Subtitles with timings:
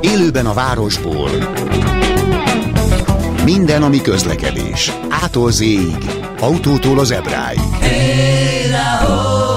[0.00, 1.30] Élőben a városból.
[3.44, 4.92] Minden, ami közlekedés.
[5.08, 5.62] Ától z
[6.40, 7.60] autótól az ebráig.
[7.80, 9.47] Hey,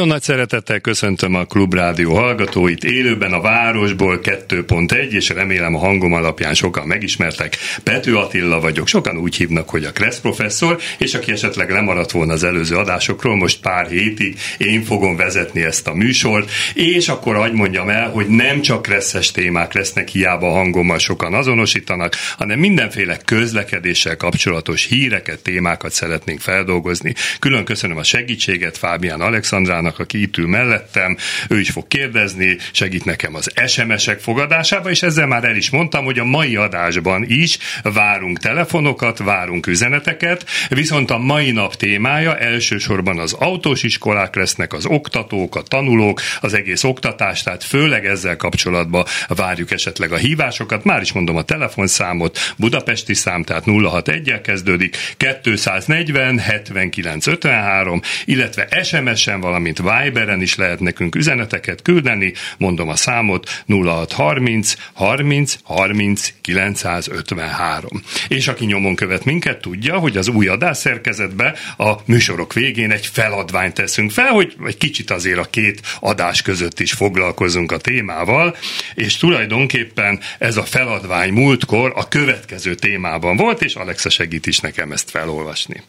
[0.00, 6.12] Nagyon nagy szeretettel köszöntöm a Klubrádió hallgatóit élőben a városból 2.1, és remélem a hangom
[6.12, 7.56] alapján sokan megismertek.
[7.82, 12.32] Pető Attila vagyok, sokan úgy hívnak, hogy a Kressz professzor, és aki esetleg lemaradt volna
[12.32, 17.52] az előző adásokról, most pár hétig én fogom vezetni ezt a műsort, és akkor hagy
[17.52, 23.16] mondjam el, hogy nem csak kresszes témák lesznek, hiába a hangommal sokan azonosítanak, hanem mindenféle
[23.24, 27.14] közlekedéssel kapcsolatos híreket, témákat szeretnénk feldolgozni.
[27.38, 31.16] Külön köszönöm a segítséget Fábián Alexandrán, Zsuzsának, aki itt ül mellettem,
[31.48, 36.04] ő is fog kérdezni, segít nekem az SMS-ek fogadásába, és ezzel már el is mondtam,
[36.04, 43.18] hogy a mai adásban is várunk telefonokat, várunk üzeneteket, viszont a mai nap témája elsősorban
[43.18, 49.04] az autós iskolák lesznek, az oktatók, a tanulók, az egész oktatás, tehát főleg ezzel kapcsolatban
[49.28, 50.84] várjuk esetleg a hívásokat.
[50.84, 59.40] Már is mondom a telefonszámot, budapesti szám, tehát 061-el kezdődik, 240 79 53, illetve SMS-en,
[59.40, 68.02] valami valamint Viberen is lehet nekünk üzeneteket küldeni, mondom a számot 0630 30 30 953.
[68.28, 73.74] És aki nyomon követ minket, tudja, hogy az új adásszerkezetbe a műsorok végén egy feladványt
[73.74, 78.56] teszünk fel, hogy egy kicsit azért a két adás között is foglalkozunk a témával,
[78.94, 84.92] és tulajdonképpen ez a feladvány múltkor a következő témában volt, és Alexa segít is nekem
[84.92, 85.82] ezt felolvasni.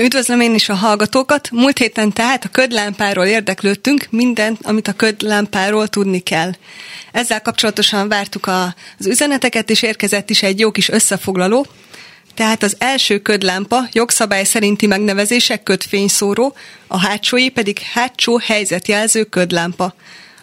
[0.00, 1.50] Üdvözlöm én is a hallgatókat.
[1.50, 6.50] Múlt héten tehát a ködlámpáról érdeklődtünk, mindent, amit a ködlámpáról tudni kell.
[7.12, 11.66] Ezzel kapcsolatosan vártuk a, az üzeneteket, és érkezett is egy jó kis összefoglaló.
[12.34, 16.54] Tehát az első ködlámpa jogszabály szerinti megnevezése ködfényszóró,
[16.86, 19.94] a hátsói pedig hátsó helyzetjelző ködlámpa.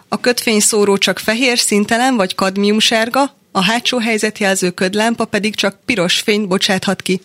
[0.08, 6.48] A ködfényszóró csak fehér, szintelen vagy kadmiumsárga, a hátsó helyzetjelző ködlámpa pedig csak piros fényt
[6.48, 7.22] bocsáthat ki.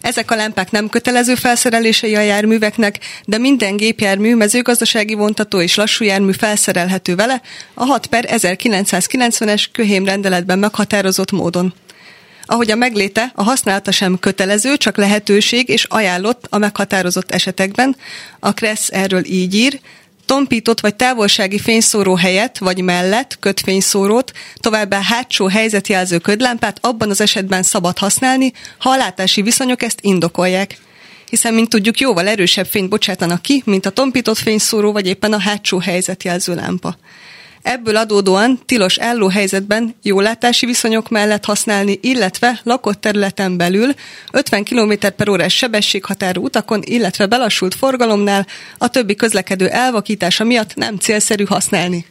[0.00, 6.04] Ezek a lámpák nem kötelező felszerelései a járműveknek, de minden gépjármű, mezőgazdasági vontató és lassú
[6.04, 7.40] jármű felszerelhető vele
[7.74, 11.74] a 6 per 1990-es köhém rendeletben meghatározott módon.
[12.48, 17.96] Ahogy a megléte, a használata sem kötelező, csak lehetőség és ajánlott a meghatározott esetekben.
[18.40, 19.80] A Kressz erről így ír,
[20.26, 27.62] tompított vagy távolsági fényszóró helyett vagy mellett kötfényszórót, továbbá hátsó helyzetjelző ködlámpát abban az esetben
[27.62, 30.78] szabad használni, ha a látási viszonyok ezt indokolják.
[31.30, 35.40] Hiszen, mint tudjuk, jóval erősebb fényt bocsátanak ki, mint a tompított fényszóró vagy éppen a
[35.40, 36.96] hátsó helyzetjelző lámpa.
[37.66, 38.98] Ebből adódóan tilos
[39.32, 43.94] helyzetben jó látási viszonyok mellett használni, illetve lakott területen belül
[44.32, 48.46] 50 km per órás sebességhatárú utakon, illetve belassult forgalomnál
[48.78, 52.06] a többi közlekedő elvakítása miatt nem célszerű használni.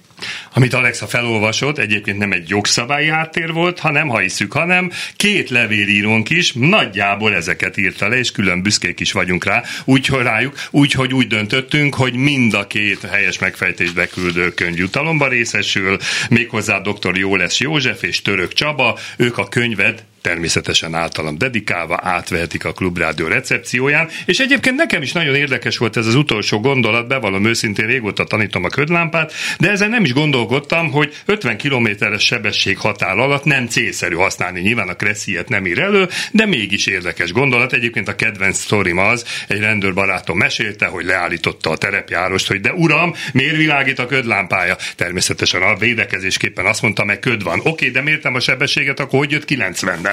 [0.54, 6.30] Amit Alexa felolvasott, egyébként nem egy jogszabályi áttér volt, hanem, ha hiszük, hanem két levélírónk
[6.30, 11.28] is nagyjából ezeket írta le, és külön büszkék is vagyunk rá, úgyhogy rájuk, úgyhogy úgy
[11.28, 15.98] döntöttünk, hogy mind a két helyes megfejtés beküldő könyv jutalomba részesül,
[16.30, 17.18] méghozzá dr.
[17.18, 24.10] Jólesz József és Török Csaba, ők a könyvet természetesen általam dedikálva átvehetik a Klubrádió recepcióján,
[24.26, 28.64] és egyébként nekem is nagyon érdekes volt ez az utolsó gondolat, bevallom őszintén régóta tanítom
[28.64, 34.16] a ködlámpát, de ezen nem is gondolkodtam, hogy 50 kilométeres sebesség határ alatt nem célszerű
[34.16, 34.62] használni.
[34.62, 37.74] Nyilván a Kressziet nem ír elő, de mégis érdekes gondolat.
[37.74, 43.14] Egyébként a kedvenc sztorim az, egy rendőrbarátom mesélte, hogy leállította a terepjárost, hogy de uram,
[43.34, 44.78] miért világít a ködlámpája?
[44.96, 47.60] Természetesen a védekezésképpen azt mondta, meg köd van.
[47.64, 49.46] Oké, de mértem a sebességet, akkor hogy jött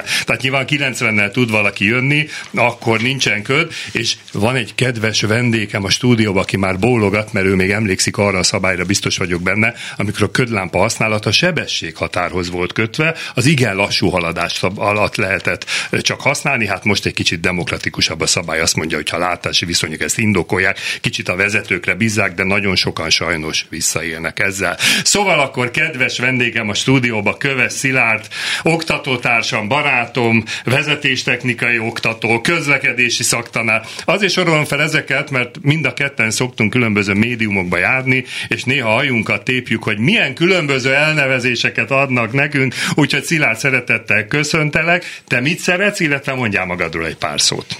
[0.03, 5.83] 90 tehát nyilván 90-nel tud valaki jönni, akkor nincsen köd, és van egy kedves vendégem
[5.83, 9.73] a stúdióban, aki már bólogat, mert ő még emlékszik arra a szabályra, biztos vagyok benne,
[9.97, 15.65] amikor a ködlámpa használata sebességhatárhoz volt kötve, az igen lassú haladás alatt lehetett
[16.01, 20.01] csak használni, hát most egy kicsit demokratikusabb a szabály, azt mondja, hogy ha látási viszonyok
[20.01, 24.77] ezt indokolják, kicsit a vezetőkre bízzák, de nagyon sokan sajnos visszaélnek ezzel.
[25.03, 28.27] Szóval akkor kedves vendégem a stúdióba Köves Szilárd,
[28.63, 33.85] oktatótársam, barát, barátom, vezetéstechnikai oktató, közlekedési szaktanár.
[34.05, 39.43] Azért sorolom fel ezeket, mert mind a ketten szoktunk különböző médiumokba járni, és néha hajunkat
[39.43, 45.21] tépjük, hogy milyen különböző elnevezéseket adnak nekünk, úgyhogy Szilárd szeretettel köszöntelek.
[45.27, 47.77] Te mit szeretsz, illetve mondjál magadról egy pár szót.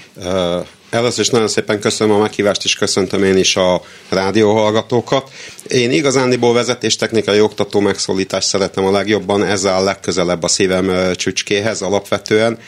[0.90, 5.30] Először is nagyon szépen köszönöm a meghívást, és köszöntöm én is a rádióhallgatókat.
[5.68, 12.58] Én igazándiból vezetéstechnikai oktató megszólítást szeretem a legjobban, ezzel a legközelebb a szívem csücskéhez alapvetően.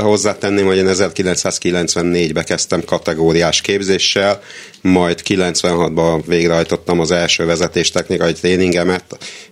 [0.00, 4.40] Hozzátenném, hogy én 1994-ben kezdtem kategóriás képzéssel,
[4.80, 9.04] majd 96-ban végrehajtottam az első vezetéstechnikai tréningemet,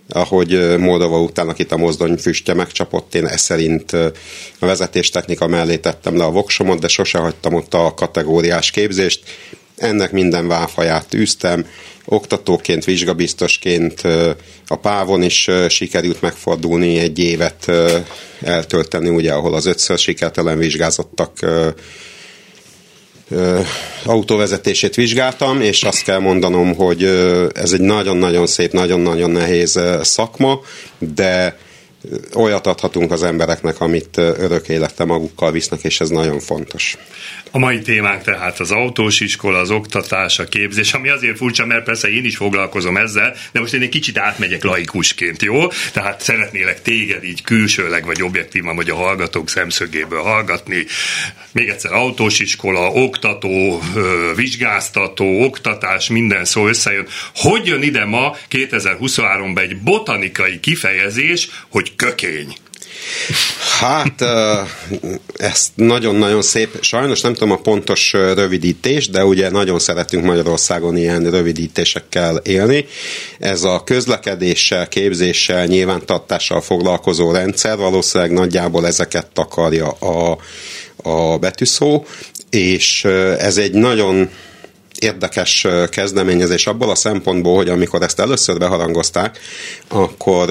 [0.09, 3.91] ahogy Moldova után, akit a mozdony füstje megcsapott, én ez szerint
[4.59, 9.23] a vezetéstechnika mellé tettem le a voksomot, de sose hagytam ott a kategóriás képzést.
[9.77, 11.65] Ennek minden váfaját űztem,
[12.05, 14.01] oktatóként, vizsgabiztosként
[14.67, 17.71] a Pávon is sikerült megfordulni egy évet
[18.41, 21.39] eltölteni, ugye, ahol az ötször sikertelen vizsgázottak
[24.05, 27.03] autóvezetését vizsgáltam, és azt kell mondanom, hogy
[27.53, 30.59] ez egy nagyon-nagyon szép, nagyon-nagyon nehéz szakma,
[30.97, 31.57] de
[32.35, 36.97] olyat adhatunk az embereknek, amit örök élete magukkal visznek, és ez nagyon fontos.
[37.55, 41.83] A mai témánk tehát az autós iskola, az oktatás, a képzés, ami azért furcsa, mert
[41.83, 45.67] persze én is foglalkozom ezzel, de most én egy kicsit átmegyek laikusként, jó?
[45.91, 50.85] Tehát szeretnélek téged így külsőleg vagy objektívan, vagy a hallgatók szemszögéből hallgatni.
[51.51, 53.81] Még egyszer autós iskola, oktató,
[54.35, 57.07] vizsgáztató, oktatás, minden szó összejön.
[57.35, 62.55] Hogy jön ide ma 2023-ban egy botanikai kifejezés, hogy kökény?
[63.79, 64.21] Hát,
[65.33, 66.77] ez nagyon-nagyon szép.
[66.81, 72.85] Sajnos nem tudom a pontos rövidítés, de ugye nagyon szeretünk Magyarországon ilyen rövidítésekkel élni.
[73.39, 80.37] Ez a közlekedéssel, képzéssel, nyilvántartással foglalkozó rendszer valószínűleg nagyjából ezeket takarja a,
[81.03, 82.05] a betűszó,
[82.49, 83.03] és
[83.37, 84.29] ez egy nagyon
[85.03, 89.39] érdekes kezdeményezés abból a szempontból, hogy amikor ezt először beharangozták,
[89.87, 90.47] akkor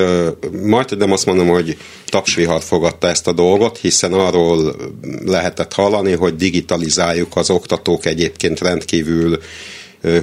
[0.62, 1.76] majd nem azt mondom, hogy
[2.06, 4.76] tapsvihar fogadta ezt a dolgot, hiszen arról
[5.24, 9.38] lehetett hallani, hogy digitalizáljuk az oktatók egyébként rendkívül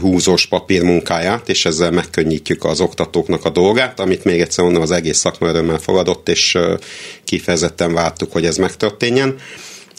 [0.02, 5.18] húzós papírmunkáját, és ezzel megkönnyítjük az oktatóknak a dolgát, amit még egyszer mondom, az egész
[5.18, 6.58] szakma örömmel fogadott, és
[7.24, 9.36] kifejezetten vártuk, hogy ez megtörténjen.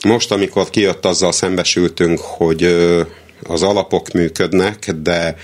[0.04, 2.76] Most, amikor kijött, azzal szembesültünk, hogy
[3.42, 5.36] az alapok működnek, de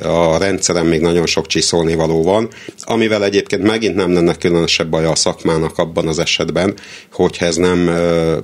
[0.00, 2.48] a rendszeren még nagyon sok csiszolni való van,
[2.82, 6.74] amivel egyébként megint nem lenne különösebb baj a szakmának abban az esetben,
[7.12, 7.90] hogyha ez nem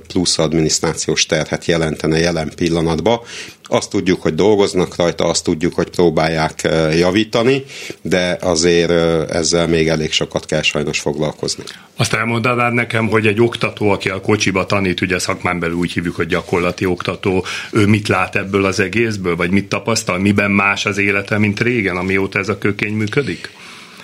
[0.07, 3.19] plusz adminisztrációs terhet jelentene jelen pillanatban,
[3.67, 7.63] azt tudjuk, hogy dolgoznak rajta, azt tudjuk, hogy próbálják javítani,
[8.01, 8.91] de azért
[9.31, 11.63] ezzel még elég sokat kell sajnos foglalkozni.
[11.97, 16.15] Azt elmondanád nekem, hogy egy oktató, aki a kocsiba tanít, ugye szakmán belül úgy hívjuk,
[16.15, 20.97] hogy gyakorlati oktató, ő mit lát ebből az egészből, vagy mit tapasztal, miben más az
[20.97, 23.49] élete, mint régen, amióta ez a kökény működik?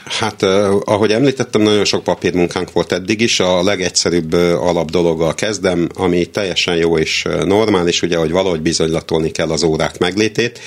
[0.09, 0.43] Hát,
[0.83, 3.39] ahogy említettem, nagyon sok papírmunkánk volt eddig is.
[3.39, 9.49] A legegyszerűbb alap dologgal kezdem, ami teljesen jó és normális, ugye, hogy valahogy bizonylatolni kell
[9.49, 10.59] az órák meglétét.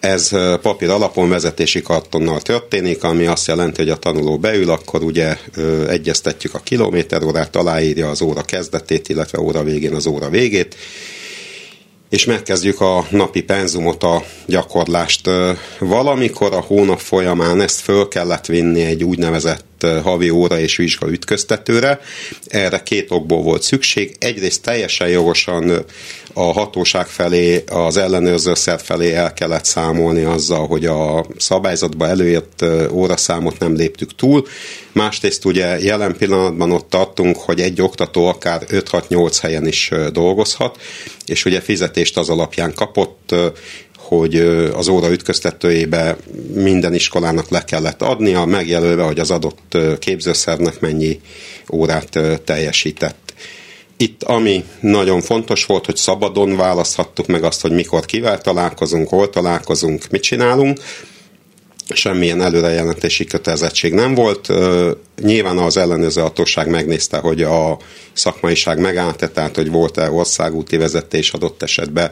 [0.00, 0.30] Ez
[0.62, 5.36] papír alapon vezetési kartonnal történik, ami azt jelenti, hogy a tanuló beül, akkor ugye
[5.88, 10.76] egyeztetjük a kilométerórát, aláírja az óra kezdetét, illetve óra végén az óra végét,
[12.08, 15.30] és megkezdjük a napi penzumot, a gyakorlást.
[15.78, 19.67] Valamikor a hónap folyamán ezt föl kellett vinni egy úgynevezett
[20.02, 22.00] havi óra és vizsga ütköztetőre.
[22.46, 24.16] Erre két okból volt szükség.
[24.18, 25.84] Egyrészt teljesen jogosan
[26.32, 32.64] a hatóság felé, az ellenőrző szer felé el kellett számolni azzal, hogy a szabályzatba előírt
[32.90, 34.46] óraszámot nem léptük túl.
[34.92, 40.78] Másrészt ugye jelen pillanatban ott tartunk, hogy egy oktató akár 5-6-8 helyen is dolgozhat,
[41.26, 43.34] és ugye fizetést az alapján kapott,
[44.08, 44.36] hogy
[44.74, 46.16] az óra ütköztetőjébe
[46.54, 51.20] minden iskolának le kellett adnia, megjelölve, hogy az adott képzőszervnek mennyi
[51.72, 53.34] órát teljesített.
[53.96, 59.30] Itt ami nagyon fontos volt, hogy szabadon választhattuk meg azt, hogy mikor kivel találkozunk, hol
[59.30, 60.80] találkozunk, mit csinálunk,
[61.94, 64.48] semmilyen előrejelentési kötelezettség nem volt.
[65.22, 67.78] Nyilván az ellenőrző hatóság megnézte, hogy a
[68.12, 72.10] szakmaiság megállt tehát hogy volt-e országúti vezetés adott esetben,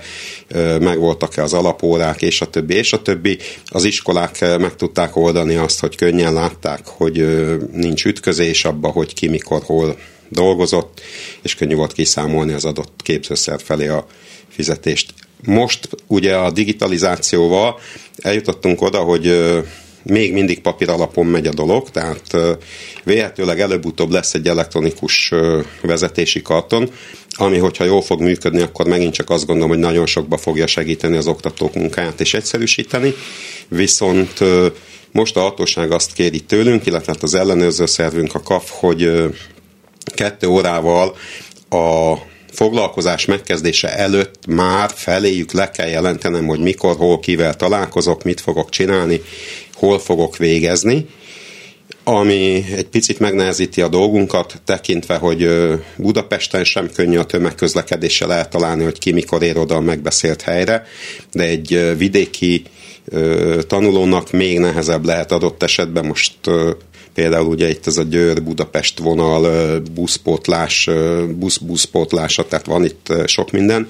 [0.80, 3.38] megvoltak-e az alapórák, és a többi, és a többi.
[3.66, 7.26] Az iskolák meg tudták oldani azt, hogy könnyen látták, hogy
[7.72, 11.00] nincs ütközés abba, hogy ki mikor hol dolgozott,
[11.42, 14.06] és könnyű volt kiszámolni az adott képzőszer felé a
[14.48, 15.14] fizetést.
[15.44, 17.78] Most ugye a digitalizációval
[18.16, 19.54] eljutottunk oda, hogy
[20.02, 22.36] még mindig papír alapon megy a dolog, tehát
[23.04, 25.32] véletőleg előbb-utóbb lesz egy elektronikus
[25.82, 26.90] vezetési karton,
[27.30, 31.16] ami, hogyha jól fog működni, akkor megint csak azt gondolom, hogy nagyon sokba fogja segíteni
[31.16, 33.14] az oktatók munkáját és egyszerűsíteni,
[33.68, 34.40] viszont
[35.12, 39.22] most a hatóság azt kéri tőlünk, illetve hát az ellenőrző szervünk a KAF, hogy
[40.14, 41.16] kettő órával
[41.68, 42.14] a
[42.56, 48.70] foglalkozás megkezdése előtt már feléjük le kell jelentenem, hogy mikor, hol, kivel találkozok, mit fogok
[48.70, 49.22] csinálni,
[49.74, 51.06] hol fogok végezni.
[52.04, 55.48] ami egy picit megnehezíti a dolgunkat, tekintve, hogy
[55.96, 60.86] Budapesten sem könnyű a tömegközlekedéssel eltalálni, hogy ki mikor ér oda a megbeszélt helyre,
[61.32, 62.62] de egy vidéki
[63.66, 66.34] tanulónak még nehezebb lehet adott esetben most
[67.16, 70.88] például ugye itt ez a Győr-Budapest vonal buszpótlás,
[71.34, 73.88] busz-buszpótlása, tehát van itt sok minden,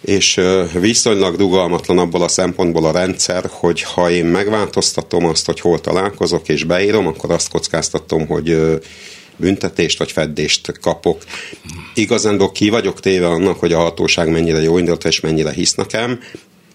[0.00, 0.40] és
[0.72, 6.48] viszonylag rugalmatlan abból a szempontból a rendszer, hogy ha én megváltoztatom azt, hogy hol találkozok
[6.48, 8.58] és beírom, akkor azt kockáztatom, hogy
[9.36, 11.22] büntetést vagy feddést kapok.
[11.94, 16.20] Igazán ki vagyok téve annak, hogy a hatóság mennyire jó indult és mennyire hisz nekem.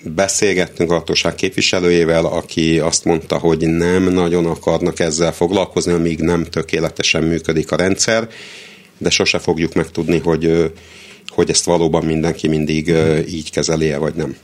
[0.04, 6.44] Beszélgettünk a hatóság képviselőjével, aki azt mondta, hogy nem nagyon akarnak ezzel foglalkozni, amíg nem
[6.44, 8.28] tökéletesen működik a rendszer,
[8.98, 10.72] de sose fogjuk megtudni, hogy
[11.28, 12.94] hogy ezt valóban mindenki mindig
[13.28, 14.36] így kezeli vagy nem.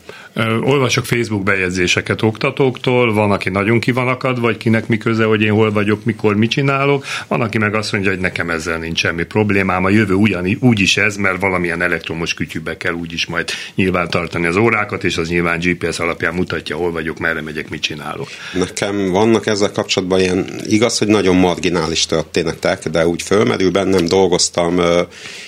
[0.62, 5.42] Olvasok Facebook bejegyzéseket oktatóktól, van, aki nagyon ki van akad, vagy kinek mi köze, hogy
[5.42, 9.00] én hol vagyok, mikor mit csinálok, van, aki meg azt mondja, hogy nekem ezzel nincs
[9.00, 13.26] semmi problémám, a jövő ugyan, úgy is ez, mert valamilyen elektromos kütyűbe kell úgy is
[13.26, 17.70] majd nyilván tartani az órákat, és az nyilván GPS alapján mutatja, hol vagyok, merre megyek,
[17.70, 18.28] mit csinálok.
[18.54, 24.82] Nekem vannak ezzel kapcsolatban ilyen, igaz, hogy nagyon marginális történetek, de úgy fölmerül bennem, dolgoztam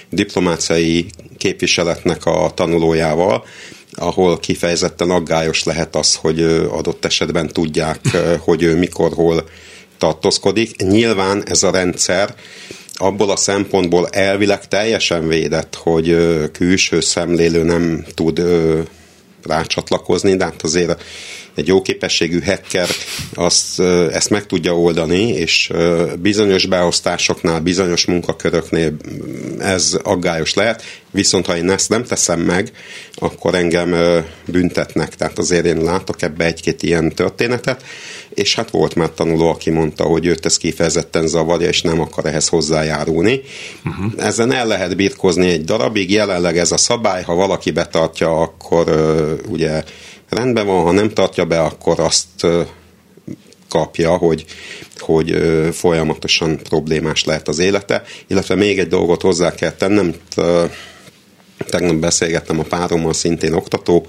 [0.09, 1.05] diplomáciai
[1.37, 3.43] képviseletnek a tanulójával,
[3.95, 7.99] ahol kifejezetten aggályos lehet az, hogy adott esetben tudják,
[8.39, 9.43] hogy ő mikor, hol
[9.97, 10.81] tartózkodik.
[10.81, 12.35] Nyilván ez a rendszer
[12.93, 16.17] abból a szempontból elvileg teljesen védett, hogy
[16.51, 18.41] külső szemlélő nem tud
[19.43, 21.03] rácsatlakozni, de hát azért
[21.55, 22.89] egy jó képességű hacker
[23.33, 23.79] azt,
[24.11, 25.71] ezt meg tudja oldani, és
[26.19, 28.93] bizonyos beosztásoknál, bizonyos munkaköröknél
[29.59, 32.71] ez aggályos lehet, viszont ha én ezt nem teszem meg,
[33.13, 33.95] akkor engem
[34.45, 35.15] büntetnek.
[35.15, 37.83] Tehát azért én látok ebbe egy-két ilyen történetet,
[38.29, 42.25] és hát volt már tanuló, aki mondta, hogy őt ez kifejezetten zavarja, és nem akar
[42.25, 43.41] ehhez hozzájárulni.
[43.85, 44.25] Uh-huh.
[44.25, 48.89] Ezen el lehet birkozni egy darabig, jelenleg ez a szabály, ha valaki betartja, akkor
[49.49, 49.83] ugye
[50.29, 52.47] rendben van, ha nem tartja be, akkor azt
[53.69, 54.45] kapja, hogy,
[54.97, 55.37] hogy
[55.71, 58.03] folyamatosan problémás lehet az élete.
[58.27, 60.15] Illetve még egy dolgot hozzá kell tennem,
[61.57, 64.07] tegnap beszélgettem a párommal, szintén oktató,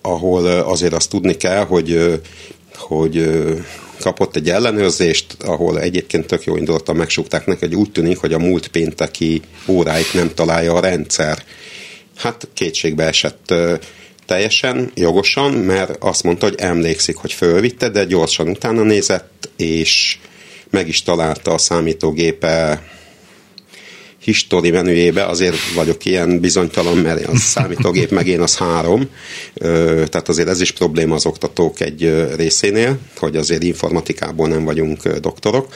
[0.00, 2.20] ahol azért azt tudni kell, hogy,
[2.76, 3.30] hogy
[4.00, 8.38] kapott egy ellenőrzést, ahol egyébként tök jó indulottan megsúgták neki, hogy úgy tűnik, hogy a
[8.38, 11.42] múlt pénteki óráit nem találja a rendszer.
[12.16, 13.54] Hát kétségbe esett
[14.26, 20.18] teljesen jogosan, mert azt mondta, hogy emlékszik, hogy fölvitte, de gyorsan utána nézett, és
[20.70, 22.82] meg is találta a számítógépe
[24.24, 29.08] history menüjébe, azért vagyok ilyen bizonytalan, mert a számítógép meg én az három,
[30.08, 35.74] tehát azért ez is probléma az oktatók egy részénél, hogy azért informatikából nem vagyunk doktorok.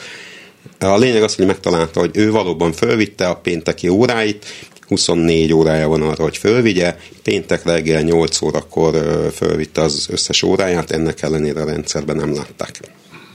[0.79, 4.45] A lényeg az, hogy megtalálta, hogy ő valóban fölvitte a pénteki óráit,
[4.87, 8.95] 24 órája van arra, hogy fölvigye, péntek reggel 8 órakor
[9.33, 12.79] fölvitte az összes óráját, ennek ellenére a rendszerben nem látták.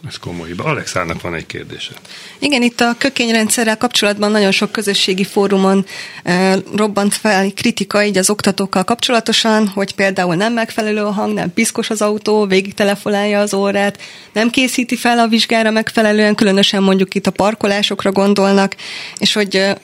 [0.08, 0.50] Ez komoly.
[0.56, 1.92] Alexának van egy kérdése.
[2.38, 5.86] Igen, itt a kökényrendszerrel kapcsolatban nagyon sok közösségi fórumon
[6.22, 11.52] e, robbant fel kritika így az oktatókkal kapcsolatosan, hogy például nem megfelelő a hang, nem
[11.52, 13.98] piszkos az autó, végig telefonálja az órát,
[14.32, 18.76] nem készíti fel a vizsgára megfelelően, különösen mondjuk itt a parkolásokra gondolnak,
[19.18, 19.78] és hogy e,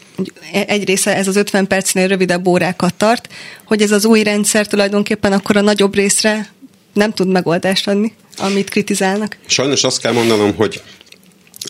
[0.67, 3.29] egy része ez az 50 percnél rövidebb órákat tart,
[3.65, 6.49] hogy ez az új rendszer tulajdonképpen akkor a nagyobb részre
[6.93, 9.37] nem tud megoldást adni amit kritizálnak?
[9.47, 10.83] Sajnos azt kell mondanom, hogy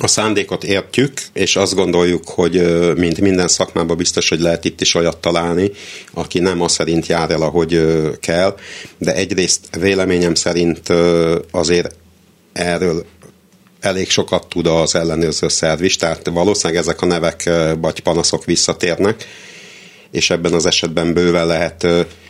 [0.01, 4.95] a szándékot értjük, és azt gondoljuk, hogy mint minden szakmában biztos, hogy lehet itt is
[4.95, 5.71] olyat találni,
[6.13, 7.83] aki nem az szerint jár el, ahogy
[8.21, 8.57] kell,
[8.99, 10.89] de egyrészt véleményem szerint
[11.51, 11.95] azért
[12.53, 13.07] erről
[13.81, 19.25] elég sokat tud az ellenőrző szerv is, tehát valószínűleg ezek a nevek vagy panaszok visszatérnek,
[20.11, 21.87] és ebben az esetben bőven lehet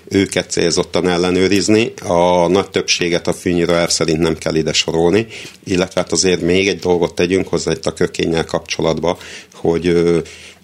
[0.09, 1.93] őket célzottan ellenőrizni.
[2.05, 5.27] A nagy többséget a fűnyira szerint nem kell ide sorolni,
[5.65, 9.17] illetve hát azért még egy dolgot tegyünk hozzá itt a kökénnyel kapcsolatban,
[9.55, 9.95] hogy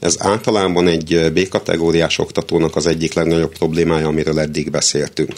[0.00, 5.32] ez általában egy B-kategóriás oktatónak az egyik legnagyobb problémája, amiről eddig beszéltünk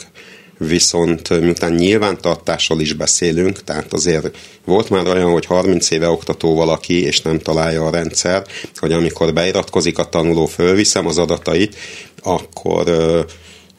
[0.59, 7.03] viszont miután nyilvántartásról is beszélünk, tehát azért volt már olyan, hogy 30 éve oktató valaki,
[7.03, 8.47] és nem találja a rendszer,
[8.77, 11.77] hogy amikor beiratkozik a tanuló, fölviszem az adatait,
[12.23, 12.85] akkor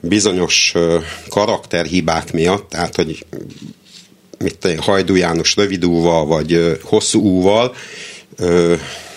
[0.01, 0.73] bizonyos
[1.29, 3.25] karakterhibák miatt, tehát hogy
[4.39, 7.75] mit Hajdú János rövid úval, vagy hosszú úval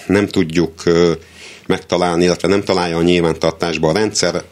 [0.06, 0.82] nem tudjuk
[1.66, 4.44] megtalálni, illetve nem találja a nyilvántartásba a rendszer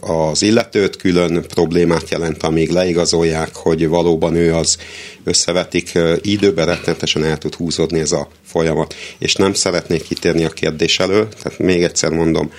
[0.00, 4.78] az illetőt, külön problémát jelent, amíg leigazolják, hogy valóban ő az
[5.24, 8.94] összevetik, időben rettenetesen el tud húzódni ez a folyamat.
[9.18, 12.52] És nem szeretnék kitérni a kérdés elől, tehát még egyszer mondom,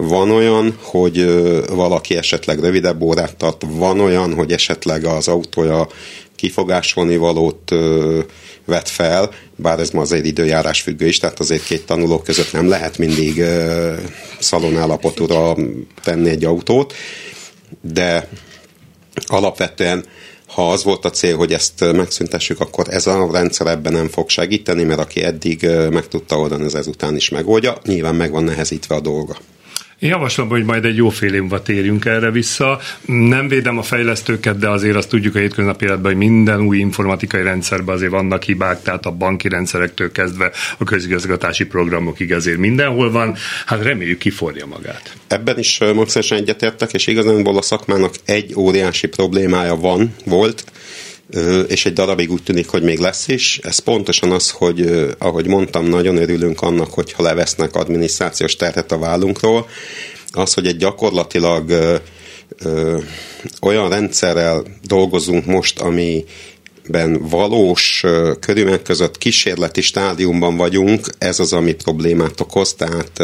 [0.00, 1.24] van olyan, hogy
[1.68, 5.88] valaki esetleg rövidebb órát tart, van olyan, hogy esetleg az autója
[6.36, 7.74] kifogásolni valót
[8.64, 12.68] vet fel, bár ez ma azért időjárás függő is, tehát azért két tanuló között nem
[12.68, 13.42] lehet mindig
[14.38, 15.56] szalonállapotúra
[16.02, 16.94] tenni egy autót,
[17.80, 18.28] de
[19.26, 20.04] alapvetően
[20.46, 24.28] ha az volt a cél, hogy ezt megszüntessük, akkor ez a rendszer ebben nem fog
[24.28, 27.78] segíteni, mert aki eddig meg tudta oldani, ez ezután is megoldja.
[27.84, 29.36] Nyilván meg van nehezítve a dolga.
[29.98, 32.80] Én javaslom, hogy majd egy jó fél évben térjünk erre vissza.
[33.06, 37.42] Nem védem a fejlesztőket, de azért azt tudjuk a hétköznapi életben, hogy minden új informatikai
[37.42, 43.36] rendszerben azért vannak hibák, tehát a banki rendszerektől kezdve a közigazgatási programokig azért mindenhol van.
[43.66, 45.16] Hát reméljük kiforja magát.
[45.26, 50.64] Ebben is maximálisan egyetértek, és igazából a szakmának egy óriási problémája van, volt,
[51.68, 53.58] és egy darabig úgy tűnik, hogy még lesz is.
[53.62, 59.68] Ez pontosan az, hogy ahogy mondtam, nagyon örülünk annak, hogyha levesznek adminisztrációs terhet a vállunkról.
[60.32, 61.72] Az, hogy egy gyakorlatilag
[63.60, 66.24] olyan rendszerrel dolgozunk most, ami
[66.88, 68.04] ben valós
[68.40, 73.22] körülmények között kísérleti stádiumban vagyunk, ez az, ami problémát okoz, tehát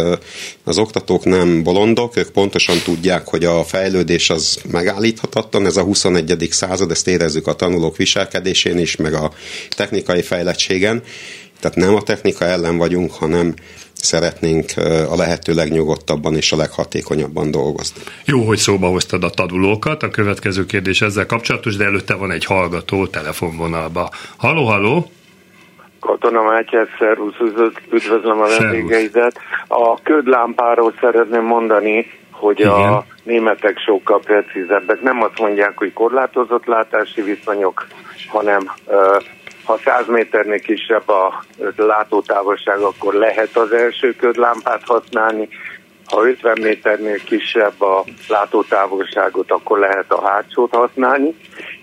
[0.64, 6.48] az oktatók nem bolondok, ők pontosan tudják, hogy a fejlődés az megállíthatatlan, ez a 21.
[6.50, 9.32] század, ezt érezzük a tanulók viselkedésén is, meg a
[9.76, 11.02] technikai fejlettségen,
[11.60, 13.54] tehát nem a technika ellen vagyunk, hanem
[14.04, 14.72] szeretnénk
[15.10, 18.02] a lehető legnyugodtabban és a leghatékonyabban dolgozni.
[18.24, 20.02] Jó, hogy szóba hoztad a tanulókat.
[20.02, 24.10] A következő kérdés ezzel kapcsolatos, de előtte van egy hallgató telefonvonalba.
[24.36, 25.10] Haló, haló!
[26.00, 27.34] Katona Mátyás, szervusz,
[27.90, 29.38] üdvözlöm a vendégeidet.
[29.68, 32.70] A ködlámpáról szeretném mondani, hogy Igen.
[32.70, 35.00] a németek sokkal precízebbek.
[35.00, 37.86] Nem azt mondják, hogy korlátozott látási viszonyok,
[38.28, 38.70] hanem
[39.64, 41.44] ha 100 méternél kisebb a
[41.76, 45.48] látótávolság, akkor lehet az első ködlámpát használni,
[46.06, 51.34] ha 50 méternél kisebb a látótávolságot, akkor lehet a hátsót használni.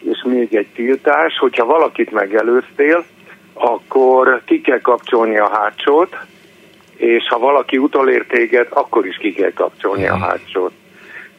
[0.03, 3.05] És még egy tiltás, hogyha valakit megelőztél,
[3.53, 6.15] akkor ki kell kapcsolni a hátsót,
[6.96, 10.72] és ha valaki utolér téged, akkor is ki kell kapcsolni a hátsót.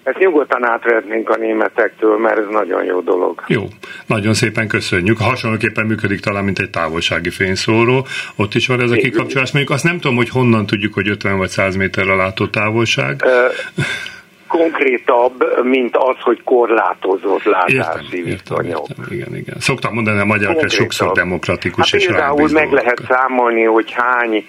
[0.02, 3.42] Ezt nyugodtan átvehetnénk a németektől, mert ez nagyon jó dolog.
[3.46, 3.62] Jó,
[4.06, 5.18] nagyon szépen köszönjük.
[5.18, 8.06] Hasonlóképpen működik talán, mint egy távolsági fényszóró.
[8.36, 9.52] Ott is van ez a kikapcsolás.
[9.52, 13.24] Mondjuk azt nem tudom, hogy honnan tudjuk, hogy 50 vagy 100 méterre látó távolság.
[14.46, 18.86] Konkrétabb, mint az, hogy korlátozott látási viszonyok.
[19.10, 19.54] Igen, igen.
[19.58, 24.46] Szoktam mondani, a magyar sokszor demokratikus hát és Például meg lehet számolni, hogy hány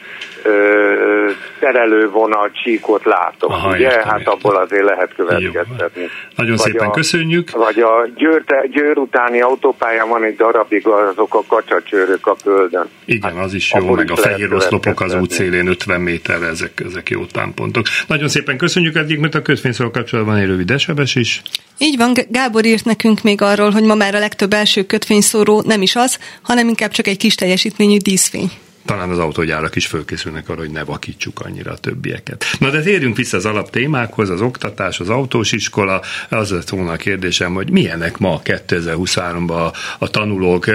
[1.60, 3.79] terelővonal csíkot látok, Aha, ugye?
[3.79, 4.34] Értem, hát értem.
[4.34, 6.10] abból azért lehet következtetni.
[6.36, 7.51] Nagyon vagy szépen a, köszönjük.
[7.51, 12.89] Vagy a Győr, Győr utáni autópályán van egy darabig azok a kacsacsőrök a földön.
[13.06, 17.10] Igen, hát, az is jó, meg a fehér oszlopok az útszélén 50 méter, ezek, ezek
[17.10, 17.86] jó támpontok.
[18.08, 21.41] Nagyon szépen köszönjük eddig, mert a kötvényszor kapcsolatban egy rövid esebes is.
[21.77, 25.82] Így van, Gábor írt nekünk még arról, hogy ma már a legtöbb első kötvényszóró nem
[25.82, 28.51] is az, hanem inkább csak egy kis teljesítményű díszfény
[28.86, 32.46] talán az autógyárak is fölkészülnek arra, hogy ne vakítsuk annyira a többieket.
[32.60, 36.02] Na de térjünk vissza az alaptémákhoz, az oktatás, az autós iskola.
[36.30, 40.65] Az lett volna a kérdésem, hogy milyenek ma 2023-ban a, a tanulók.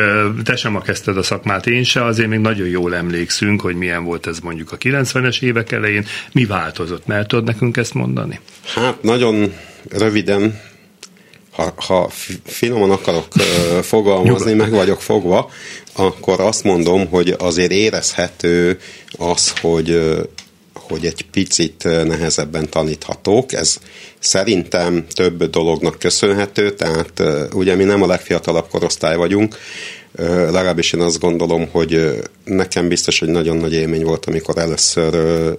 [0.44, 4.04] Te sem ma kezdted a szakmát, én se, azért még nagyon jól emlékszünk, hogy milyen
[4.04, 6.06] volt ez mondjuk a 90-es évek elején.
[6.32, 7.06] Mi változott?
[7.06, 8.40] Mert tudod nekünk ezt mondani?
[8.74, 9.52] Hát nagyon
[9.90, 10.60] röviden
[11.58, 12.08] ha, ha
[12.44, 13.26] finoman akarok
[13.92, 15.50] fogalmazni, meg vagyok fogva,
[15.98, 18.78] akkor azt mondom, hogy azért érezhető
[19.18, 20.18] az, hogy
[20.72, 23.52] hogy egy picit nehezebben taníthatók.
[23.52, 23.78] Ez
[24.18, 29.56] szerintem több dolognak köszönhető, tehát ugye mi nem a legfiatalabb korosztály vagyunk,
[30.26, 35.14] legalábbis én azt gondolom, hogy nekem biztos, hogy nagyon nagy élmény volt, amikor először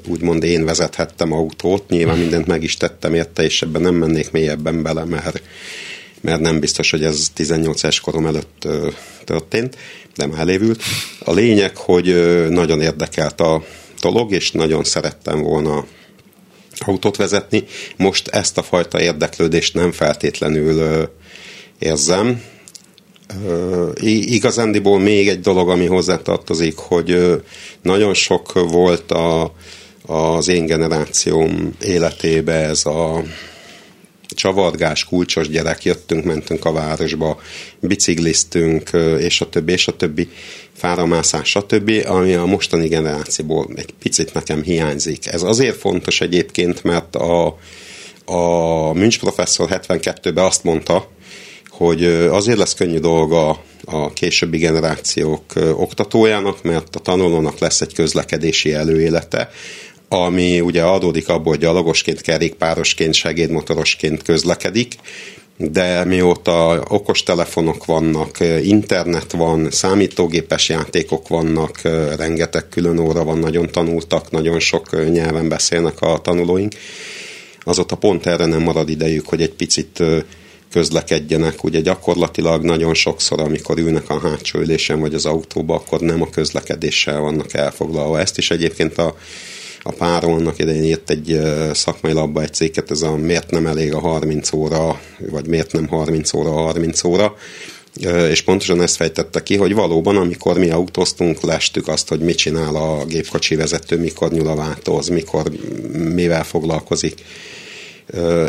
[0.07, 4.83] úgymond én vezethettem autót, nyilván mindent meg is tettem érte, és ebben nem mennék mélyebben
[4.83, 5.41] bele, mert
[6.21, 8.67] mert nem biztos, hogy ez 18 es korom előtt
[9.23, 9.77] történt,
[10.15, 10.81] de már elévült.
[11.19, 12.05] A lényeg, hogy
[12.49, 13.63] nagyon érdekelt a
[14.01, 15.85] dolog, és nagyon szerettem volna
[16.79, 17.63] autót vezetni.
[17.97, 21.09] Most ezt a fajta érdeklődést nem feltétlenül
[21.79, 22.41] érzem.
[24.01, 27.41] Igazándiból még egy dolog, ami hozzátartozik, hogy
[27.81, 29.53] nagyon sok volt a,
[30.05, 33.23] az én generációm életébe ez a
[34.35, 37.39] csavargás, kulcsos gyerek, jöttünk, mentünk a városba,
[37.79, 38.89] bicikliztünk,
[39.19, 40.29] és a többi, és a többi,
[40.73, 45.27] fáramászás, stb., ami a mostani generációból egy picit nekem hiányzik.
[45.27, 47.57] Ez azért fontos egyébként, mert a,
[48.25, 51.07] a Münch professzor 72-ben azt mondta,
[51.69, 58.73] hogy azért lesz könnyű dolga a későbbi generációk oktatójának, mert a tanulónak lesz egy közlekedési
[58.73, 59.49] előélete,
[60.09, 64.93] ami ugye adódik abból, hogy gyalogosként, kerékpárosként, segédmotorosként közlekedik,
[65.57, 71.81] de mióta okostelefonok vannak, internet van, számítógépes játékok vannak,
[72.17, 76.73] rengeteg külön óra van, nagyon tanultak, nagyon sok nyelven beszélnek a tanulóink,
[77.63, 80.03] azóta pont erre nem marad idejük, hogy egy picit
[80.71, 81.63] közlekedjenek.
[81.63, 86.29] Ugye gyakorlatilag nagyon sokszor, amikor ülnek a hátsó ülésen vagy az autóba, akkor nem a
[86.29, 88.19] közlekedéssel vannak elfoglalva.
[88.19, 89.15] Ezt is egyébként a
[89.89, 91.39] a párom annak idején írt egy
[91.73, 94.99] szakmai labba egy cikket, ez a miért nem elég a 30 óra,
[95.31, 97.35] vagy miért nem 30 óra a 30 óra,
[98.29, 102.75] és pontosan ezt fejtette ki, hogy valóban, amikor mi autóztunk, lestük azt, hogy mit csinál
[102.75, 105.51] a gépkocsi vezető, mikor nyúl a váltóz, mikor
[105.93, 107.23] mivel foglalkozik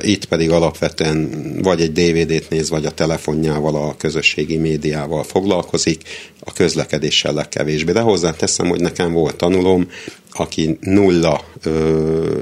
[0.00, 1.31] itt pedig alapvetően
[1.62, 6.03] vagy egy DVD-t néz, vagy a telefonjával, a közösségi médiával foglalkozik,
[6.40, 7.92] a közlekedéssel legkevésbé.
[7.92, 9.88] De hozzáteszem, hogy nekem volt tanulom,
[10.31, 12.38] aki nulla ö,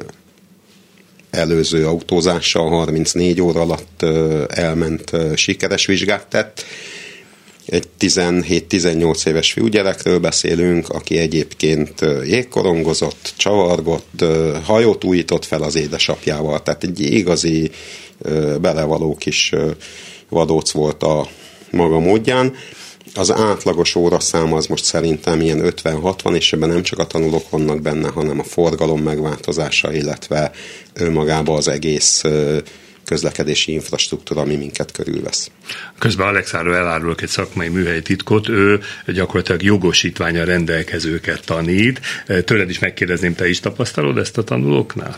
[1.31, 6.65] előző autózással 34 óra alatt ö, elment ö, sikeres vizsgát tett,
[7.69, 14.25] egy 17-18 éves fiúgyerekről beszélünk, aki egyébként jégkorongozott, csavargott,
[14.65, 17.71] hajót újított fel az édesapjával, tehát egy igazi
[18.61, 19.53] belevaló kis
[20.29, 21.29] vadóc volt a
[21.71, 22.55] maga módján.
[23.15, 27.83] Az átlagos óraszám az most szerintem ilyen 50-60, és ebben nem csak a tanulók vannak
[27.83, 30.51] benne, hanem a forgalom megváltozása, illetve
[30.93, 32.23] önmagában az egész
[33.05, 35.51] közlekedési infrastruktúra, ami minket körülvesz.
[35.99, 42.01] Közben Alexáról elárulok egy szakmai műhelyi titkot, ő gyakorlatilag jogosítványa rendelkezőket tanít.
[42.45, 45.17] Tőled is megkérdezném, te is tapasztalod ezt a tanulóknál?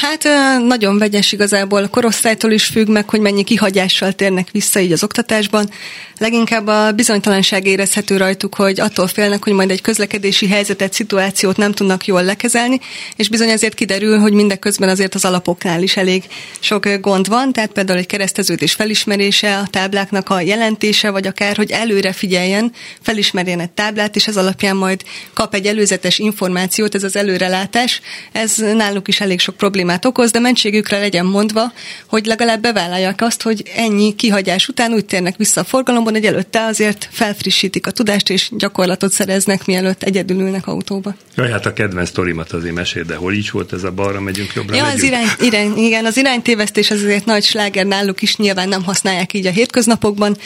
[0.00, 0.28] Hát
[0.66, 5.02] nagyon vegyes igazából, a korosztálytól is függ meg, hogy mennyi kihagyással térnek vissza így az
[5.02, 5.70] oktatásban.
[6.18, 11.72] Leginkább a bizonytalanság érezhető rajtuk, hogy attól félnek, hogy majd egy közlekedési helyzetet, szituációt nem
[11.72, 12.80] tudnak jól lekezelni,
[13.16, 16.24] és bizony azért kiderül, hogy mindeközben azért az alapoknál is elég
[16.60, 21.70] sok gond van, tehát például egy kereszteződés felismerése, a tábláknak a jelentése, vagy akár, hogy
[21.70, 25.02] előre figyeljen, felismerjen egy táblát, és ez alapján majd
[25.32, 28.00] kap egy előzetes információt, ez az előrelátás,
[28.32, 31.72] ez náluk is elég sok probléma problémát okoz, de mentségükre legyen mondva,
[32.06, 36.64] hogy legalább bevállalják azt, hogy ennyi kihagyás után úgy térnek vissza a forgalomban, hogy előtte
[36.64, 41.14] azért felfrissítik a tudást, és gyakorlatot szereznek, mielőtt egyedül ülnek autóba.
[41.36, 44.52] Jaj, hát a kedvenc sztorimat azért mesél, de hol is volt ez a balra megyünk,
[44.54, 45.02] jobbra ja, megyünk?
[45.02, 49.32] Az irány, irány, igen, az iránytévesztés az azért nagy sláger náluk is, nyilván nem használják
[49.32, 50.36] így a hétköznapokban,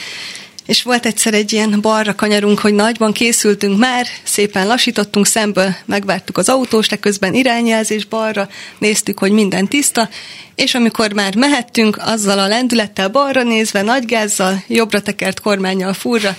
[0.68, 6.38] és volt egyszer egy ilyen balra kanyarunk, hogy nagyban készültünk már, szépen lassítottunk szemből, megvártuk
[6.38, 10.08] az autós, de közben irányjelzés balra, néztük, hogy minden tiszta,
[10.54, 16.36] és amikor már mehettünk, azzal a lendülettel balra nézve, nagy gázzal, jobbra tekert kormányjal furra,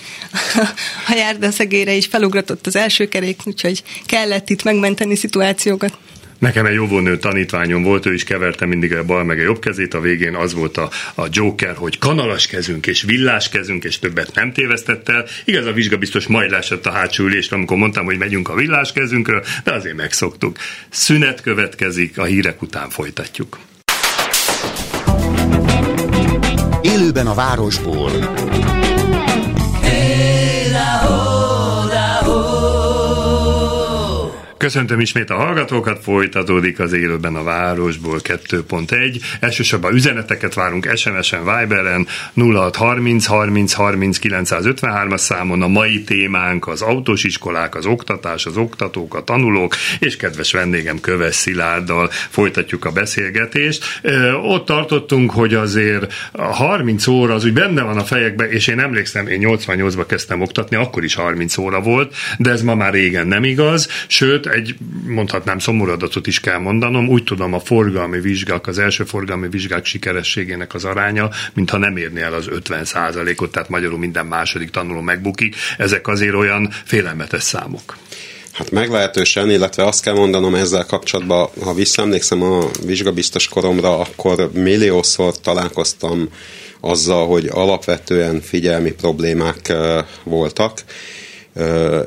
[1.10, 5.98] a járdaszegére is felugratott az első kerék, úgyhogy kellett itt megmenteni szituációkat.
[6.40, 9.94] Nekem egy óvónő tanítványom volt, ő is keverte mindig a bal meg a jobb kezét,
[9.94, 14.32] a végén az volt a, a Joker, hogy kanalas kezünk és villás kezünk, és többet
[14.34, 15.26] nem tévesztett el.
[15.46, 18.92] Igaz, a vizsga biztos majd lásott a hátsó ülést, amikor mondtam, hogy megyünk a villás
[18.92, 20.58] kezünkről, de azért megszoktuk.
[20.90, 23.60] Szünet következik, a hírek után folytatjuk.
[26.82, 28.12] Élőben a városból
[34.60, 39.22] Köszöntöm ismét a hallgatókat, folytatódik az élőben a városból 2.1.
[39.40, 45.62] Elsősorban üzeneteket várunk SMS-en, Viberen 0630 30 30 953-as számon.
[45.62, 51.00] A mai témánk az autós iskolák, az oktatás, az oktatók, a tanulók, és kedves vendégem
[51.00, 54.02] Köves Szilárddal folytatjuk a beszélgetést.
[54.44, 58.80] Ott tartottunk, hogy azért a 30 óra az úgy benne van a fejekben, és én
[58.80, 63.28] emlékszem, én 88-ban kezdtem oktatni, akkor is 30 óra volt, de ez ma már régen
[63.28, 68.68] nem igaz, sőt, egy, mondhatnám, szomorú adatot is kell mondanom, úgy tudom a forgalmi vizsgák,
[68.68, 73.70] az első forgalmi vizsgák sikerességének az aránya, mintha nem érné el az 50% ot tehát
[73.70, 75.56] magyarul minden második tanuló megbukik.
[75.78, 77.98] Ezek azért olyan félelmetes számok.
[78.52, 85.40] Hát meglehetősen, illetve azt kell mondanom ezzel kapcsolatban, ha visszaemlékszem a vizsgabiztos koromra, akkor milliószor
[85.40, 86.30] találkoztam
[86.80, 89.74] azzal, hogy alapvetően figyelmi problémák
[90.24, 90.84] voltak,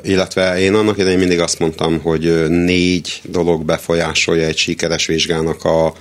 [0.03, 5.93] illetve én annak idején mindig azt mondtam, hogy négy dolog befolyásolja egy sikeres vizsgának a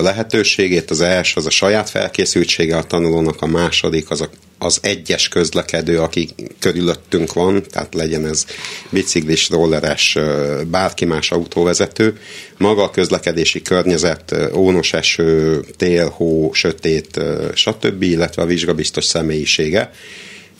[0.00, 0.90] lehetőségét.
[0.90, 6.00] Az első az a saját felkészültsége a tanulónak, a második az a, az egyes közlekedő,
[6.00, 8.46] aki körülöttünk van, tehát legyen ez
[8.90, 10.18] biciklis, rolleres,
[10.66, 12.18] bárki más autóvezető.
[12.58, 17.20] Maga a közlekedési környezet, ónos eső, tél, hó, sötét,
[17.54, 19.90] stb., illetve a vizsgabiztos személyisége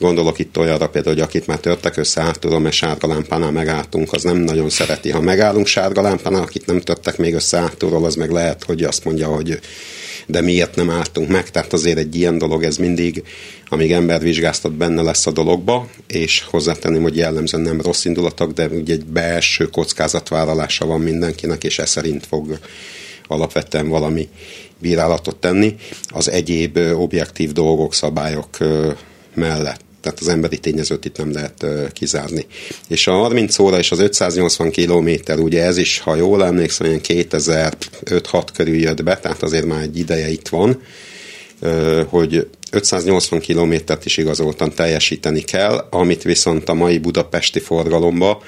[0.03, 4.23] Gondolok itt olyanra például, hogy akit már törtek össze átudom, mert sárga lámpánál megálltunk, az
[4.23, 5.11] nem nagyon szereti.
[5.11, 9.05] Ha megállunk sárga lámpánál, akit nem törtek még össze átulról, az meg lehet, hogy azt
[9.05, 9.59] mondja, hogy
[10.27, 13.23] de miért nem álltunk meg, tehát azért egy ilyen dolog ez mindig,
[13.69, 18.67] amíg ember vizsgáztat benne lesz a dologba, és hozzátenném, hogy jellemzően nem rossz indulatok, de
[18.67, 22.59] ugye egy belső kockázatvállalása van mindenkinek, és ez szerint fog
[23.27, 24.29] alapvetően valami
[24.79, 25.75] bírálatot tenni.
[26.09, 28.59] Az egyéb objektív dolgok, szabályok
[29.35, 32.47] mellett tehát az emberi tényezőt itt nem lehet kizárni.
[32.89, 37.01] És a 30 óra és az 580 kilométer, ugye ez is, ha jól emlékszem, olyan
[37.03, 40.83] 2005-6 körül jött be, tehát azért már egy ideje itt van,
[42.07, 48.43] hogy 580 kilométert is igazoltan teljesíteni kell, amit viszont a mai budapesti forgalomba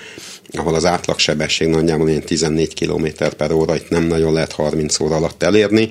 [0.56, 5.16] ahol az átlagsebesség nagyjából ilyen 14 km per óra, itt nem nagyon lehet 30 óra
[5.16, 5.90] alatt elérni,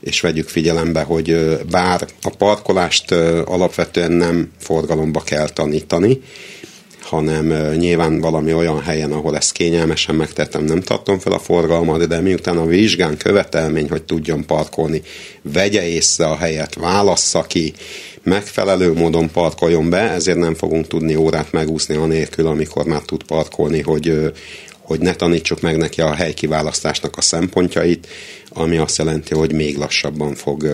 [0.00, 3.10] és vegyük figyelembe, hogy bár a parkolást
[3.44, 6.20] alapvetően nem forgalomba kell tanítani,
[7.08, 12.20] hanem nyilván valami olyan helyen, ahol ezt kényelmesen megtettem, nem tartom fel a forgalmat, de
[12.20, 15.02] miután a vizsgán követelmény, hogy tudjon parkolni,
[15.42, 17.72] vegye észre a helyet, válassza ki,
[18.22, 23.80] megfelelő módon parkoljon be, ezért nem fogunk tudni órát megúszni anélkül, amikor már tud parkolni,
[23.80, 24.32] hogy,
[24.88, 28.06] hogy ne tanítsuk meg neki a helykiválasztásnak a szempontjait,
[28.48, 30.66] ami azt jelenti, hogy még lassabban fog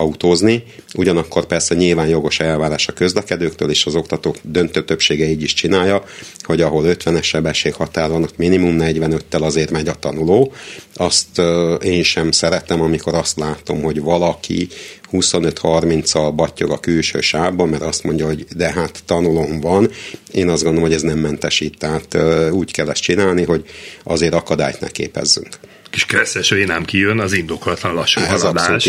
[0.00, 0.62] autózni.
[0.94, 6.04] Ugyanakkor persze nyilván jogos elvárás a közlekedőktől, és az oktatók döntő többsége így is csinálja,
[6.42, 10.52] hogy ahol 50-es sebesség határ van, ott minimum 45-tel azért megy a tanuló.
[10.94, 11.40] Azt
[11.82, 14.68] én sem szeretem, amikor azt látom, hogy valaki
[15.12, 19.90] 25-30-al battyog a külső sávban, mert azt mondja, hogy de hát tanulom van.
[20.32, 21.78] Én azt gondolom, hogy ez nem mentesít.
[21.78, 22.16] Tehát
[22.52, 23.64] úgy kell ezt csinálni, hogy
[24.04, 25.48] azért akadályt ne képezzünk
[25.90, 28.88] kis kresszes nem kijön, az indoklatlan lassú Ez haladás.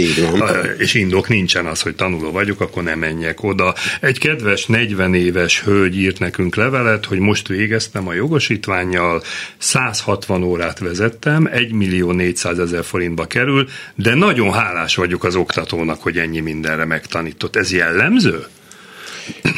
[0.77, 3.75] És indok nincsen az, hogy tanuló vagyok, akkor nem menjek oda.
[4.01, 9.23] Egy kedves 40 éves hölgy írt nekünk levelet, hogy most végeztem a jogosítványjal,
[9.57, 16.01] 160 órát vezettem, 1 millió 400 ezer forintba kerül, de nagyon hálás vagyok az oktatónak,
[16.01, 17.55] hogy ennyi mindenre megtanított.
[17.55, 18.45] Ez jellemző?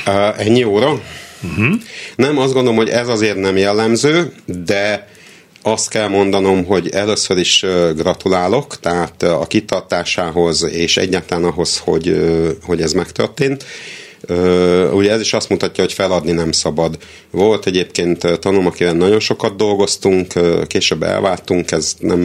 [0.05, 1.01] Uh, ennyi óra?
[1.43, 1.73] Uh-huh.
[2.15, 5.07] Nem, azt gondolom, hogy ez azért nem jellemző, de
[5.63, 12.15] azt kell mondanom, hogy először is gratulálok, tehát a kitartásához és egyáltalán ahhoz, hogy,
[12.63, 13.65] hogy ez megtörtént.
[14.93, 16.97] Ugye ez is azt mutatja, hogy feladni nem szabad.
[17.31, 20.33] Volt egyébként tanulom, akivel nagyon sokat dolgoztunk,
[20.67, 22.19] később elváltunk, ez nem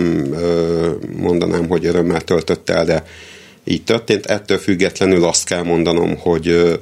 [1.16, 3.04] mondanám, hogy örömmel töltött el, de
[3.64, 4.26] így történt.
[4.26, 6.78] Ettől függetlenül azt kell mondanom, hogy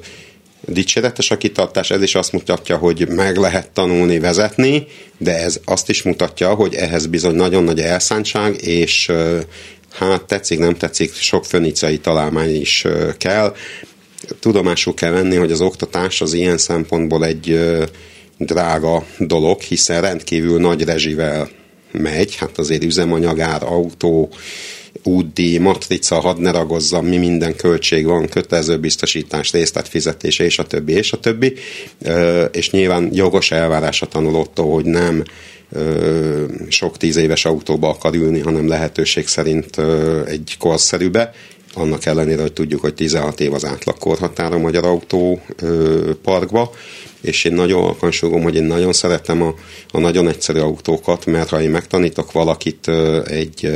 [0.67, 5.89] dicséretes a kitartás, ez is azt mutatja, hogy meg lehet tanulni vezetni, de ez azt
[5.89, 9.11] is mutatja, hogy ehhez bizony nagyon nagy elszántság, és
[9.91, 12.85] hát tetszik, nem tetszik, sok fönicei találmány is
[13.17, 13.55] kell.
[14.39, 17.59] Tudomásul kell venni, hogy az oktatás az ilyen szempontból egy
[18.37, 21.49] drága dolog, hiszen rendkívül nagy rezsivel
[21.91, 24.29] megy, hát azért üzemanyagár, autó,
[25.03, 30.93] útdíj, matrica, hadd ne ragozzam, mi minden költség van, kötelező biztosítás, részletfizetés, és a többi,
[30.93, 31.53] és a többi.
[32.51, 35.23] És nyilván jogos elvárás a tanulótól, hogy nem
[36.67, 39.77] sok tíz éves autóba akar ülni, hanem lehetőség szerint
[40.27, 41.33] egy korszerűbe,
[41.73, 46.71] annak ellenére, hogy tudjuk, hogy 16 év az átlagkorhatár a magyar autóparkba,
[47.27, 49.55] és én nagyon alkalmasogom, hogy én nagyon szeretem a,
[49.91, 52.87] a nagyon egyszerű autókat, mert ha én megtanítok valakit
[53.27, 53.69] egy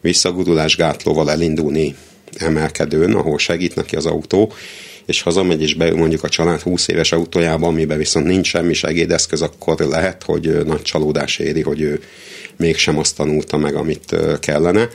[0.00, 1.94] visszagurulás gátlóval elindulni
[2.36, 4.52] emelkedőn, ahol segít neki az autó,
[5.06, 9.42] és hazamegy és beül mondjuk a család 20 éves autójába, amiben viszont nincs semmi segédeszköz,
[9.42, 12.00] akkor lehet, hogy nagy csalódás éri, hogy ő
[12.56, 14.88] mégsem azt tanulta meg, amit kellene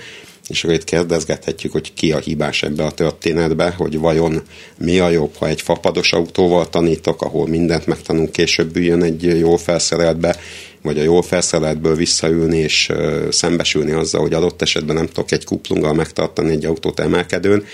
[0.47, 4.41] és akkor itt kérdezgethetjük, hogy ki a hibás ebbe a történetbe, hogy vajon
[4.77, 9.58] mi a jobb, ha egy fapados autóval tanítok, ahol mindent megtanul, később üljön egy jól
[9.58, 10.36] felszereltbe,
[10.82, 12.91] vagy a jól felszereltből visszaülni és
[13.29, 17.65] szembesülni azzal, hogy adott esetben nem tudok egy kuplunggal megtartani egy autót emelkedőn,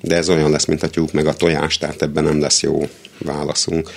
[0.00, 2.88] de ez olyan lesz, mint a tyúk meg a tojás, tehát ebben nem lesz jó
[3.18, 3.90] válaszunk.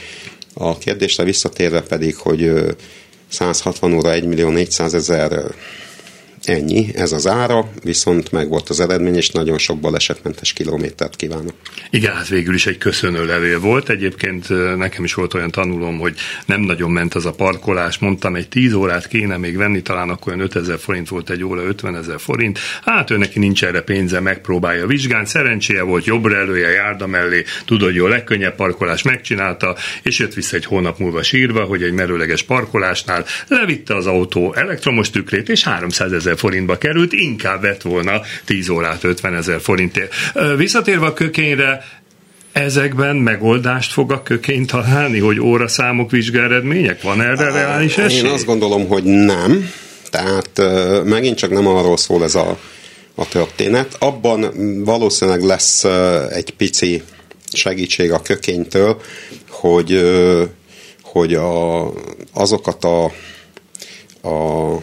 [0.53, 2.51] A kérdésre visszatérve pedig, hogy
[3.29, 5.43] 160 óra 1 millió 400 ezer
[6.45, 11.53] Ennyi, ez az ára, viszont meg volt az eredmény, és nagyon sok balesetmentes kilométert kívánok.
[11.89, 13.89] Igen, hát végül is egy köszönő levél volt.
[13.89, 17.97] Egyébként nekem is volt olyan tanulom, hogy nem nagyon ment az a parkolás.
[17.97, 21.63] Mondtam, egy 10 órát kéne még venni, talán akkor olyan 5000 forint volt egy óra,
[21.63, 22.59] 50 ezer forint.
[22.83, 25.27] Hát ő neki nincs erre pénze, megpróbálja vizsgálni.
[25.27, 30.65] Szerencséje volt, jobbra elője, járda mellé, tudod, jó, legkönnyebb parkolás megcsinálta, és jött vissza egy
[30.65, 36.29] hónap múlva sírva, hogy egy merőleges parkolásnál levitte az autó elektromos tükrét, és 300 ezer
[36.41, 40.13] forintba került, inkább vett volna 10 órát 50 ezer forintért.
[40.57, 41.83] Visszatérve a kökényre,
[42.51, 47.01] ezekben megoldást fog a kökény találni, hogy óraszámok, vizsgáredmények?
[47.01, 48.17] Van erre reális esély?
[48.17, 49.71] Én azt gondolom, hogy nem.
[50.09, 50.61] Tehát
[51.03, 52.57] megint csak nem arról szól ez a,
[53.15, 53.95] a történet.
[53.99, 54.51] Abban
[54.83, 55.83] valószínűleg lesz
[56.29, 57.01] egy pici
[57.53, 59.01] segítség a kökénytől,
[59.49, 60.01] hogy,
[61.01, 61.87] hogy a,
[62.33, 63.03] azokat a,
[64.27, 64.77] a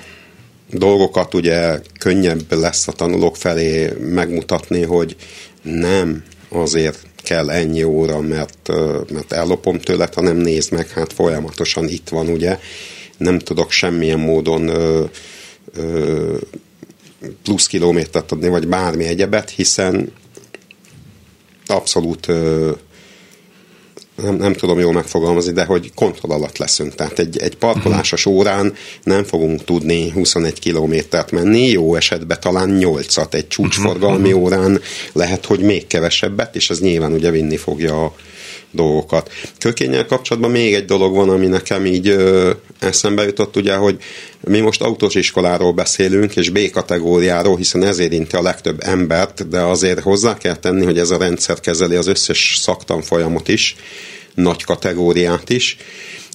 [0.71, 5.17] dolgokat ugye könnyebb lesz a tanulók felé megmutatni, hogy
[5.63, 8.69] nem azért kell ennyi óra, mert,
[9.13, 12.59] mert ellopom tőled, hanem nézd meg, hát folyamatosan itt van, ugye,
[13.17, 15.05] nem tudok semmilyen módon ö,
[15.75, 16.37] ö,
[17.43, 20.13] plusz kilométert adni, vagy bármi egyebet, hiszen
[21.67, 22.71] abszolút ö,
[24.23, 26.95] nem, nem tudom jól megfogalmazni, de hogy kontroll alatt leszünk.
[26.95, 33.35] Tehát egy, egy parkolásos órán nem fogunk tudni 21 kilométert menni, jó esetben talán 8-at,
[33.35, 34.81] egy csúcsforgalmi órán.
[35.13, 38.15] Lehet, hogy még kevesebbet, és ez nyilván ugye vinni fogja a
[38.71, 39.31] dolgokat.
[39.59, 43.97] Kökényel kapcsolatban még egy dolog van, ami nekem így ö, eszembe jutott, ugye, hogy
[44.41, 49.61] mi most autós iskoláról beszélünk, és B kategóriáról, hiszen ez érinti a legtöbb embert, de
[49.61, 53.77] azért hozzá kell tenni, hogy ez a rendszer kezeli az összes szaktanfolyamot is,
[54.35, 55.77] nagy kategóriát is,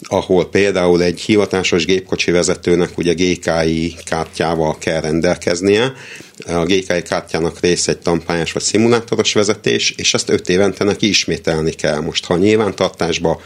[0.04, 5.94] ahol például egy hivatásos gépkocsi vezetőnek ugye GKI kártyával kell rendelkeznie.
[6.48, 11.72] A GKI kártyának része egy tampályás vagy szimulátoros vezetés, és ezt öt évente neki ismételni
[11.72, 12.00] kell.
[12.00, 13.42] Most, ha nyilvántartásba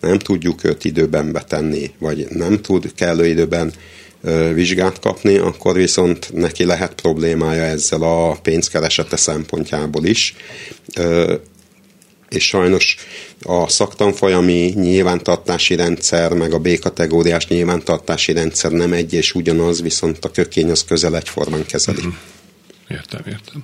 [0.00, 3.72] nem tudjuk őt időben betenni, vagy nem tud kellő időben
[4.54, 10.34] vizsgát kapni, akkor viszont neki lehet problémája ezzel a pénzkeresete szempontjából is
[12.30, 12.96] és sajnos
[13.42, 20.30] a szaktanfolyami nyilvántartási rendszer, meg a B-kategóriás nyilvántartási rendszer nem egy és ugyanaz, viszont a
[20.30, 22.00] kökény az közel egyformán kezeli.
[22.00, 22.16] Mm-hmm.
[22.90, 23.62] Értem, értem.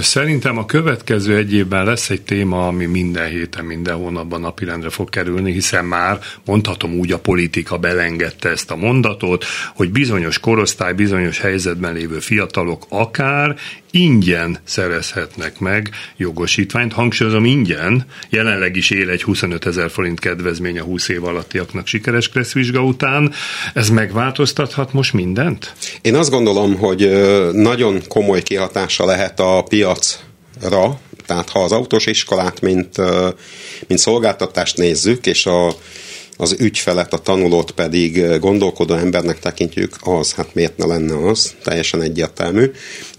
[0.00, 5.08] Szerintem a következő egy évben lesz egy téma, ami minden héten, minden hónapban napirendre fog
[5.08, 11.38] kerülni, hiszen már mondhatom úgy a politika belengedte ezt a mondatot, hogy bizonyos korosztály, bizonyos
[11.38, 13.56] helyzetben lévő fiatalok akár
[13.94, 16.92] ingyen szerezhetnek meg jogosítványt.
[16.92, 22.28] Hangsúlyozom ingyen, jelenleg is él egy 25 ezer forint kedvezmény a 20 év alattiaknak sikeres
[22.28, 23.32] kresszvizsga után.
[23.74, 25.74] Ez megváltoztathat most mindent?
[26.02, 27.10] Én azt gondolom, hogy
[27.52, 32.96] nagyon komoly kihatása lehet a piacra, tehát ha az autós iskolát, mint,
[33.86, 35.74] mint szolgáltatást nézzük, és a,
[36.36, 42.02] az ügyfelet, a tanulót pedig gondolkodó embernek tekintjük, az, hát miért ne lenne az, teljesen
[42.02, 42.70] egyértelmű,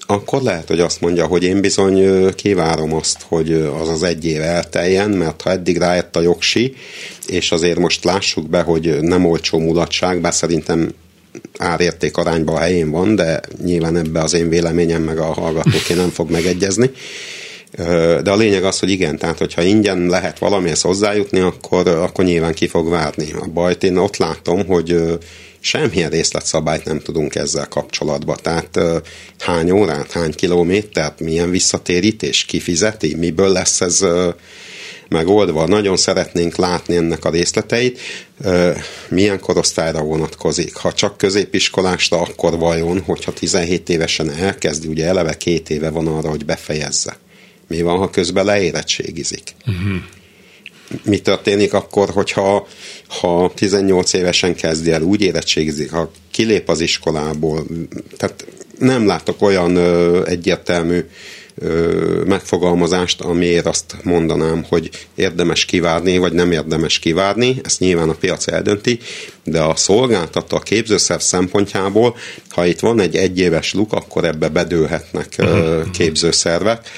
[0.08, 4.42] akkor lehet, hogy azt mondja, hogy én bizony kivárom azt, hogy az az egy év
[4.42, 6.74] elteljen, mert ha eddig rájött a jogsi,
[7.28, 10.94] és azért most lássuk be, hogy nem olcsó mulatság, bár szerintem
[11.58, 16.10] árérték arányban a helyén van, de nyilván ebbe az én véleményem meg a hallgatóké nem
[16.10, 16.92] fog megegyezni.
[18.22, 22.54] De a lényeg az, hogy igen, tehát hogyha ingyen lehet valamihez hozzájutni, akkor, akkor nyilván
[22.54, 23.32] ki fog várni.
[23.40, 25.18] A bajt én ott látom, hogy
[25.66, 28.38] semmilyen részletszabályt nem tudunk ezzel kapcsolatban.
[28.42, 28.80] Tehát
[29.40, 34.06] hány órát, hány kilométert, milyen visszatérítés, kifizeti, miből lesz ez
[35.08, 35.68] megoldva.
[35.68, 38.00] Nagyon szeretnénk látni ennek a részleteit.
[39.10, 40.76] Milyen korosztályra vonatkozik?
[40.76, 46.30] Ha csak középiskolásra, akkor vajon, hogyha 17 évesen elkezdi, ugye eleve két éve van arra,
[46.30, 47.18] hogy befejezze.
[47.68, 49.56] Mi van, ha közben leérettségizik?
[49.66, 50.02] Uh-huh
[51.04, 52.68] mi történik akkor, hogyha
[53.08, 57.66] ha 18 évesen kezdi el, úgy érettségizik, ha kilép az iskolából,
[58.18, 58.46] tehát
[58.80, 61.06] nem látok olyan ö, egyértelmű
[61.56, 68.14] ö, megfogalmazást, amiért azt mondanám, hogy érdemes kivárni, vagy nem érdemes kivárni, ezt nyilván a
[68.14, 69.00] piac eldönti,
[69.44, 72.16] de a szolgáltató a képzőszerv szempontjából,
[72.50, 76.90] ha itt van egy egyéves luk, akkor ebbe bedőlhetnek ö, képzőszervek,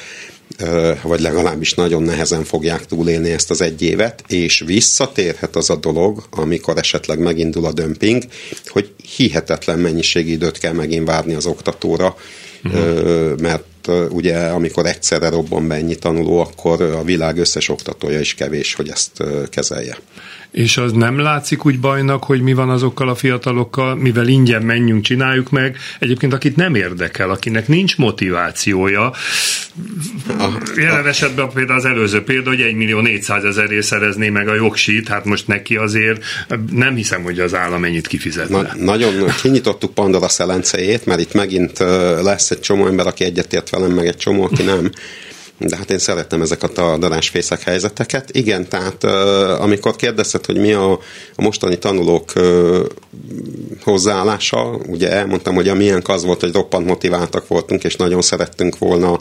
[1.01, 6.23] vagy legalábbis nagyon nehezen fogják túlélni ezt az egy évet, és visszatérhet az a dolog,
[6.29, 8.23] amikor esetleg megindul a dömping,
[8.65, 12.15] hogy hihetetlen mennyiségű időt kell megint várni az oktatóra,
[12.63, 13.39] uh-huh.
[13.39, 18.33] mert mert ugye amikor egyszerre robban be ennyi tanuló, akkor a világ összes oktatója is
[18.33, 19.97] kevés, hogy ezt kezelje.
[20.51, 25.03] És az nem látszik úgy bajnak, hogy mi van azokkal a fiatalokkal, mivel ingyen menjünk,
[25.03, 25.77] csináljuk meg.
[25.99, 29.13] Egyébként akit nem érdekel, akinek nincs motivációja.
[30.75, 35.07] Jelen esetben például az előző példa, hogy 1 millió 400 ezerért szerezné meg a jogsít,
[35.07, 36.23] hát most neki azért
[36.71, 38.61] nem hiszem, hogy az állam ennyit kifizetne.
[38.61, 41.79] Na, nagyon kinyitottuk Pandora szelencejét, mert itt megint
[42.21, 44.91] lesz egy csomó ember, aki egyetért velem, meg egy csomó, aki nem
[45.59, 48.29] de hát én szeretem ezeket a darásfészek helyzeteket.
[48.31, 49.03] Igen, tehát
[49.59, 50.91] amikor kérdezted, hogy mi a,
[51.35, 52.33] a mostani tanulók
[53.83, 58.77] hozzáállása, ugye elmondtam, hogy a milyen az volt, hogy roppant motiváltak voltunk, és nagyon szerettünk
[58.77, 59.19] volna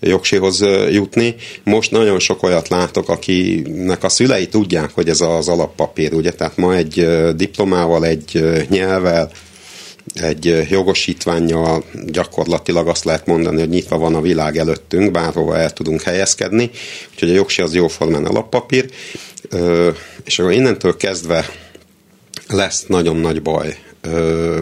[0.00, 0.60] jogsihoz
[0.90, 1.34] jutni.
[1.64, 6.56] Most nagyon sok olyat látok, akinek a szülei tudják, hogy ez az alappapír, ugye, tehát
[6.56, 7.06] ma egy
[7.36, 9.30] diplomával, egy nyelvel,
[10.14, 16.02] egy jogosítványjal gyakorlatilag azt lehet mondani, hogy nyitva van a világ előttünk, bárhova el tudunk
[16.02, 16.70] helyezkedni,
[17.12, 18.90] úgyhogy a jogsi az jóformán alappapír,
[20.24, 21.48] és akkor innentől kezdve
[22.48, 23.76] lesz nagyon nagy baj,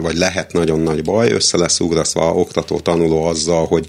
[0.01, 3.87] vagy lehet nagyon nagy baj, össze lesz ugraszva oktató tanuló azzal, hogy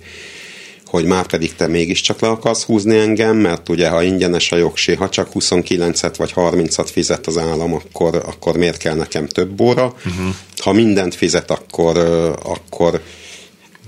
[0.92, 4.94] hogy már pedig te mégiscsak le akarsz húzni engem, mert ugye ha ingyenes a jogsi,
[4.94, 9.84] ha csak 29-et vagy 30-at fizet az állam, akkor, akkor miért kell nekem több óra?
[9.84, 10.34] Uh-huh.
[10.56, 11.96] Ha mindent fizet, akkor,
[12.42, 13.00] akkor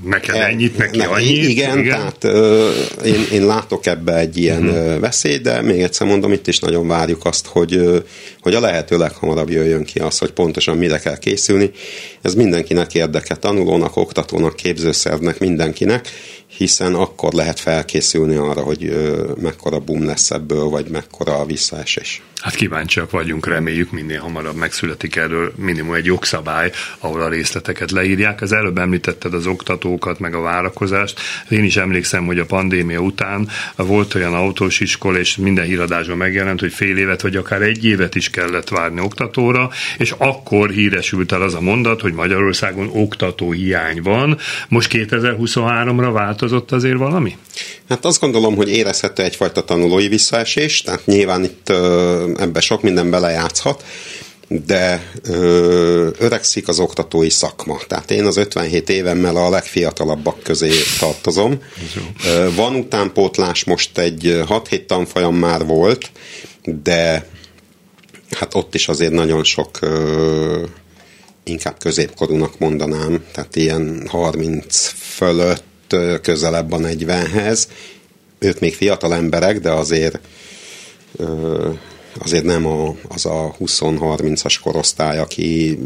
[0.03, 1.49] Nekem ennyit, neki ne, annyit.
[1.49, 1.97] Igen, igen.
[1.97, 2.71] tehát ö,
[3.05, 5.01] én, én látok ebbe egy ilyen uh-huh.
[5.01, 8.05] veszélyt, de még egyszer mondom, itt is nagyon várjuk azt, hogy,
[8.41, 11.71] hogy a lehető leghamarabb jöjjön ki az, hogy pontosan mire kell készülni.
[12.23, 16.09] Ez mindenkinek érdeke, tanulónak, oktatónak, képzőszervnek, mindenkinek,
[16.57, 18.93] hiszen akkor lehet felkészülni arra, hogy
[19.41, 22.23] mekkora boom lesz ebből, vagy mekkora a visszaesés.
[22.45, 28.41] Hát kíváncsiak vagyunk, reméljük minél hamarabb megszületik erről minimum egy jogszabály, ahol a részleteket leírják.
[28.41, 31.21] Az előbb említetted az oktatókat, meg a várakozást.
[31.49, 36.61] Én is emlékszem, hogy a pandémia után volt olyan autós iskola, és minden híradásban megjelent,
[36.61, 41.43] hogy fél évet vagy akár egy évet is kellett várni oktatóra, és akkor híresült el
[41.43, 44.39] az a mondat, hogy Magyarországon oktató hiány van.
[44.69, 47.37] Most 2023-ra változott azért valami?
[47.89, 51.69] Hát azt gondolom, hogy érezhető egyfajta tanulói visszaesés, tehát nyilván itt
[52.39, 53.85] ebbe sok minden belejátszhat,
[54.49, 57.79] de ö, öregszik az oktatói szakma.
[57.89, 61.59] Tehát én az 57 évemmel a legfiatalabbak közé tartozom.
[62.27, 66.11] Ö, van utánpótlás, most egy 6-7 tanfolyam már volt,
[66.65, 67.29] de
[68.31, 70.65] hát ott is azért nagyon sok ö,
[71.45, 75.65] inkább középkorúnak mondanám, tehát ilyen 30 fölött
[76.23, 77.63] közelebb a 40-hez.
[78.39, 80.19] Ők még fiatal emberek, de azért
[82.19, 85.79] azért nem a, az a 20-30-as korosztály, aki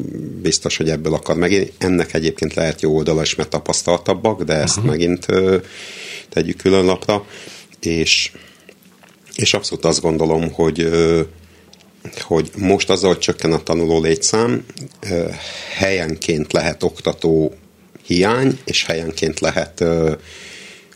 [0.42, 1.72] biztos, hogy ebből akar meg.
[1.78, 4.90] Ennek egyébként lehet jó oldala is, mert tapasztaltabbak, de ezt uh-huh.
[4.90, 5.26] megint
[6.28, 7.26] tegyük külön lapra.
[7.80, 8.32] És,
[9.34, 10.88] és abszolút azt gondolom, hogy
[12.20, 14.64] hogy most azzal, hogy csökken a tanuló létszám,
[15.76, 17.54] helyenként lehet oktató
[18.08, 19.84] hiány, és helyenként lehet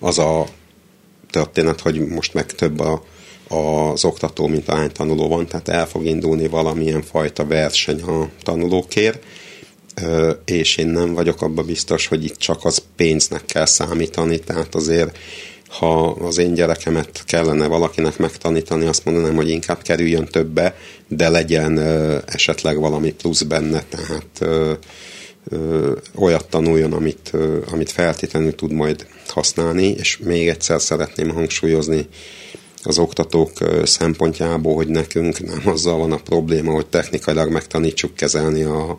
[0.01, 0.47] az a
[1.31, 3.03] történet, hogy most meg több a
[3.49, 9.23] az oktató, mint ahány tanuló van, tehát el fog indulni valamilyen fajta verseny a tanulókért,
[10.45, 15.19] és én nem vagyok abban biztos, hogy itt csak az pénznek kell számítani, tehát azért
[15.69, 20.77] ha az én gyerekemet kellene valakinek megtanítani, azt mondanám, hogy inkább kerüljön többe,
[21.09, 21.79] de legyen
[22.27, 24.55] esetleg valami plusz benne, tehát
[26.15, 27.33] olyat tanuljon, amit,
[27.71, 32.07] amit feltétlenül tud majd használni, és még egyszer szeretném hangsúlyozni,
[32.85, 33.53] az oktatók
[33.85, 38.99] szempontjából, hogy nekünk nem azzal van a probléma, hogy technikailag megtanítsuk kezelni a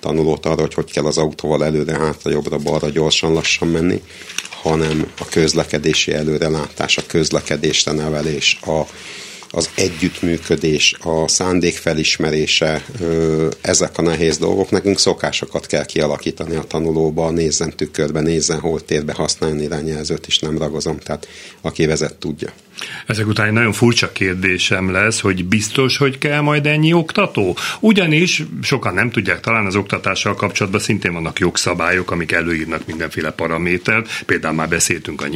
[0.00, 4.02] tanulót arra, hogy hogy kell az autóval előre, hátra, jobbra, balra gyorsan, lassan menni,
[4.62, 8.82] hanem a közlekedési előrelátás, a közlekedésre nevelés, a
[9.54, 12.84] az együttműködés, a szándék felismerése,
[13.60, 14.70] ezek a nehéz dolgok.
[14.70, 20.98] Nekünk szokásokat kell kialakítani a tanulóba, nézzen tükörbe, nézzen holtérbe, használjon irányjelzőt is nem ragozom,
[20.98, 21.28] tehát
[21.60, 22.52] aki vezet tudja.
[23.06, 27.56] Ezek után egy nagyon furcsa kérdésem lesz, hogy biztos, hogy kell majd ennyi oktató?
[27.80, 34.22] Ugyanis sokan nem tudják, talán az oktatással kapcsolatban szintén vannak jogszabályok, amik előírnak mindenféle paramétert,
[34.26, 35.26] például már beszéltünk a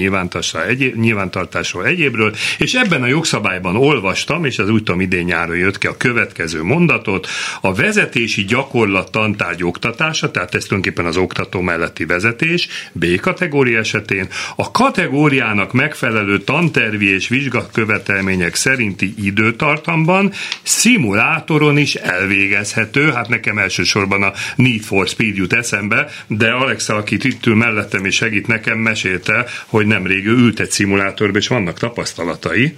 [0.66, 5.78] egyéb, nyilvántartásról egyébről, és ebben a jogszabályban olvastam, és ez úgy tudom idén nyáron jött
[5.78, 7.28] ki a következő mondatot,
[7.60, 14.28] a vezetési gyakorlat tantárgy oktatása, tehát ez tulajdonképpen az oktató melletti vezetés, B kategória esetén,
[14.56, 20.32] a kategóriának megfelelő tantervi és vizsgakövetelmények szerinti időtartamban
[20.62, 23.10] szimulátoron is elvégezhető.
[23.10, 28.04] Hát nekem elsősorban a Need for Speed jut eszembe, de Alexa, akit itt ül mellettem
[28.04, 32.76] és segít nekem, mesélte, hogy nemrég ő ült egy szimulátorba, és vannak tapasztalatai.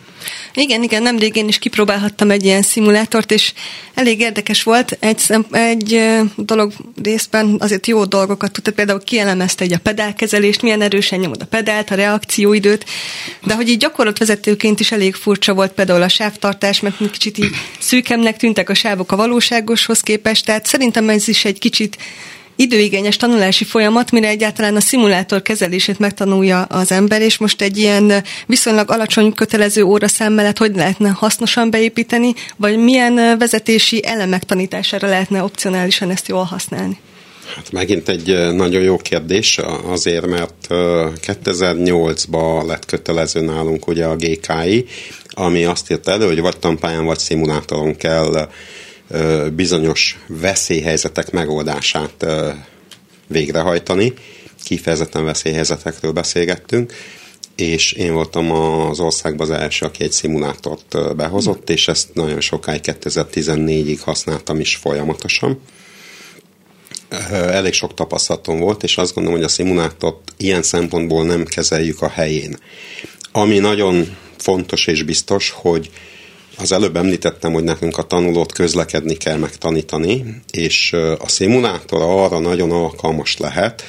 [0.54, 3.52] Igen, igen, nemrég én is kipróbálhattam egy ilyen szimulátort, és
[3.94, 4.96] elég érdekes volt.
[5.00, 6.00] Egy, egy
[6.36, 11.46] dolog részben azért jó dolgokat tudta, például kielemezte egy a pedálkezelést, milyen erősen nyomod a
[11.46, 12.84] pedált, a reakcióidőt,
[13.44, 18.36] de hogy így gyakorlatvezetőként is elég furcsa volt például a sávtartás, mert kicsit így szűkemnek
[18.36, 21.96] tűntek a sávok a valóságoshoz képest, tehát szerintem ez is egy kicsit
[22.58, 28.24] időigényes tanulási folyamat, mire egyáltalán a szimulátor kezelését megtanulja az ember, és most egy ilyen
[28.46, 35.42] viszonylag alacsony kötelező szám mellett hogy lehetne hasznosan beépíteni, vagy milyen vezetési elemek tanítására lehetne
[35.42, 36.98] opcionálisan ezt jól használni?
[37.54, 44.86] Hát megint egy nagyon jó kérdés, azért, mert 2008-ban lett kötelező nálunk ugye a GKI,
[45.30, 48.48] ami azt írta elő, hogy vagy tampáján, vagy szimulátoron kell
[49.52, 52.26] bizonyos veszélyhelyzetek megoldását
[53.26, 54.12] végrehajtani.
[54.64, 56.92] Kifejezetten veszélyhelyzetekről beszélgettünk,
[57.56, 62.80] és én voltam az országban az első, aki egy szimulátort behozott, és ezt nagyon sokáig
[62.84, 65.60] 2014-ig használtam is folyamatosan.
[67.30, 72.08] Elég sok tapasztalatom volt, és azt gondolom, hogy a szimulátort ilyen szempontból nem kezeljük a
[72.08, 72.58] helyén.
[73.32, 75.90] Ami nagyon fontos és biztos, hogy
[76.58, 82.70] az előbb említettem, hogy nekünk a tanulót közlekedni kell megtanítani, és a szimulátor arra nagyon
[82.70, 83.82] alkalmas lehet,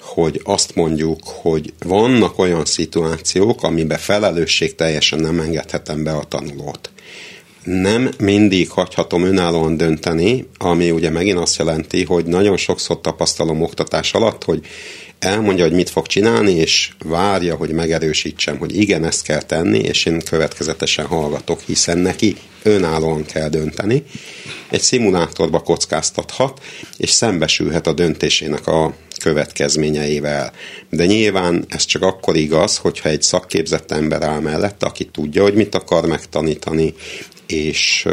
[0.00, 6.90] hogy azt mondjuk, hogy vannak olyan szituációk, amiben felelősség teljesen nem engedhetem be a tanulót.
[7.64, 14.14] Nem mindig hagyhatom önállóan dönteni, ami ugye megint azt jelenti, hogy nagyon sokszor tapasztalom oktatás
[14.14, 14.60] alatt, hogy
[15.18, 20.04] elmondja, hogy mit fog csinálni, és várja, hogy megerősítsem, hogy igen, ezt kell tenni, és
[20.04, 24.04] én következetesen hallgatok, hiszen neki önállóan kell dönteni.
[24.70, 26.60] Egy szimulátorba kockáztathat,
[26.96, 30.52] és szembesülhet a döntésének a következményeivel.
[30.90, 35.54] De nyilván ez csak akkor igaz, hogyha egy szakképzett ember áll mellette, aki tudja, hogy
[35.54, 36.94] mit akar megtanítani,
[37.46, 38.06] és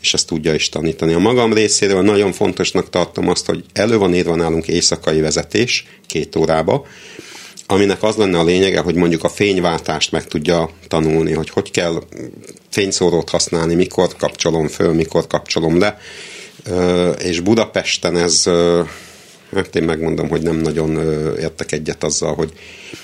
[0.00, 1.12] és ezt tudja is tanítani.
[1.12, 6.36] A magam részéről nagyon fontosnak tartom azt, hogy elő van írva nálunk éjszakai vezetés két
[6.36, 6.86] órába,
[7.66, 12.02] aminek az lenne a lényege, hogy mondjuk a fényváltást meg tudja tanulni, hogy hogy kell
[12.70, 15.98] fényszórót használni, mikor kapcsolom föl, mikor kapcsolom le,
[17.18, 18.44] és Budapesten ez,
[19.54, 20.96] hát én megmondom, hogy nem nagyon
[21.38, 22.52] értek egyet azzal, hogy,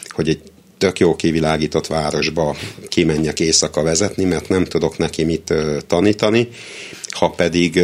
[0.08, 0.40] hogy egy
[0.82, 2.56] tök jó kivilágított városba
[2.88, 5.54] kimenjek éjszaka vezetni, mert nem tudok neki mit
[5.86, 6.48] tanítani.
[7.08, 7.80] Ha pedig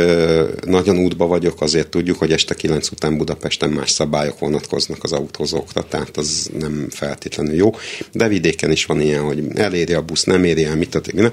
[0.67, 5.83] nagyon útba vagyok, azért tudjuk, hogy este 9 után Budapesten más szabályok vonatkoznak az autózókra,
[5.83, 7.75] tehát az nem feltétlenül jó.
[8.13, 11.33] De vidéken is van ilyen, hogy eléri a busz, nem éri el, mit történik.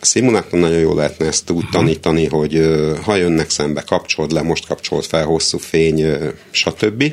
[0.00, 2.60] A szimulátor nagyon jó lehetne ezt úgy tanítani, hogy
[3.02, 6.06] ha jönnek szembe, kapcsold le, most kapcsold fel, hosszú fény,
[6.50, 7.12] stb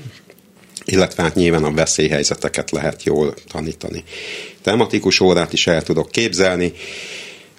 [0.90, 4.04] illetve hát nyilván a veszélyhelyzeteket lehet jól tanítani.
[4.62, 6.74] Tematikus órát is el tudok képzelni,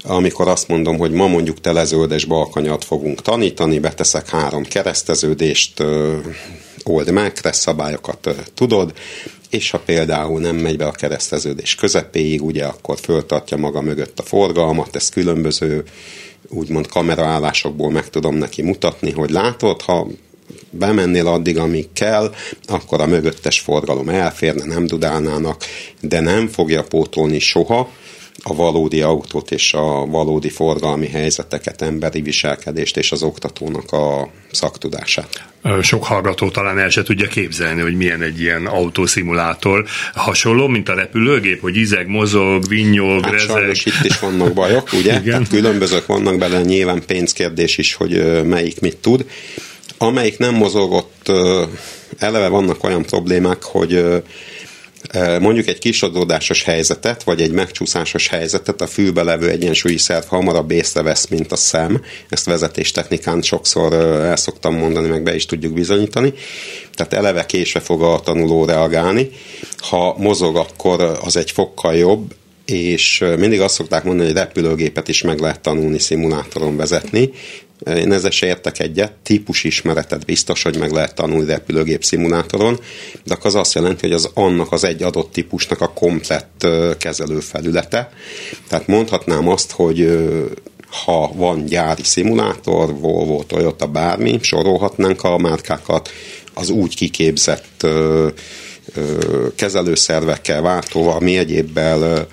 [0.03, 5.83] amikor azt mondom, hogy ma mondjuk telezöldes balkanyat fogunk tanítani, beteszek három kereszteződést,
[6.85, 8.93] old meg, szabályokat tudod,
[9.51, 14.23] és ha például nem megy be a kereszteződés közepéig, ugye akkor föltartja maga mögött a
[14.23, 15.85] forgalmat, ez különböző
[16.49, 20.07] úgymond kameraállásokból meg tudom neki mutatni, hogy látod, ha
[20.71, 22.35] bemennél addig, amíg kell,
[22.67, 25.65] akkor a mögöttes forgalom elférne, nem dudálnának,
[26.01, 27.89] de nem fogja pótolni soha
[28.43, 35.45] a valódi autót és a valódi forgalmi helyzeteket, emberi viselkedést és az oktatónak a szaktudását.
[35.83, 39.85] Sok hallgató talán el se tudja képzelni, hogy milyen egy ilyen autószimulátor.
[40.15, 43.49] Hasonló, mint a repülőgép, hogy izeg, mozog, vinnyog, hát rezeg.
[43.49, 45.13] Sajnos itt is vannak bajok, ugye?
[45.21, 45.25] Igen.
[45.25, 49.27] Tehát különbözők vannak bele, nyilván pénzkérdés is, hogy melyik mit tud.
[49.99, 51.33] Amelyik nem mozogott,
[52.19, 54.23] eleve vannak olyan problémák, hogy
[55.41, 61.27] mondjuk egy kisodódásos helyzetet, vagy egy megcsúszásos helyzetet a fülbe levő egyensúlyi szerv hamarabb észrevesz,
[61.27, 62.03] mint a szem.
[62.29, 63.93] Ezt vezetéstechnikán sokszor
[64.25, 66.33] el szoktam mondani, meg be is tudjuk bizonyítani.
[66.95, 69.31] Tehát eleve késve fog a tanuló reagálni.
[69.77, 72.35] Ha mozog, akkor az egy fokkal jobb,
[72.65, 77.31] és mindig azt szokták mondani, hogy repülőgépet is meg lehet tanulni szimulátoron vezetni,
[77.87, 82.81] én ezzel se értek egyet, típus ismeretet biztos, hogy meg lehet tanulni repülőgép szimulátoron,
[83.25, 86.67] de az azt jelenti, hogy az annak az egy adott típusnak a komplett
[86.99, 88.13] kezelőfelülete.
[88.69, 90.19] Tehát mondhatnám azt, hogy
[91.05, 96.11] ha van gyári szimulátor, Volvo, Toyota, bármi, sorolhatnánk a márkákat,
[96.55, 97.87] az úgy kiképzett
[99.55, 102.27] kezelőszervekkel, váltóval, mi egyébbel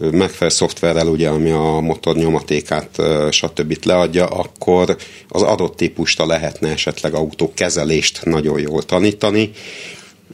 [0.00, 3.76] megfelelő szoftverrel, ugye, ami a motor nyomatékát, stb.
[3.82, 4.96] leadja, akkor
[5.28, 9.50] az adott típusta lehetne esetleg autókezelést nagyon jól tanítani,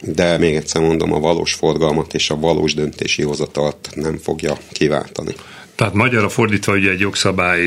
[0.01, 5.35] de még egyszer mondom, a valós forgalmat és a valós döntési hozatalt nem fogja kiváltani.
[5.79, 7.61] Tehát magyarra fordítva, hogy egy jogszabály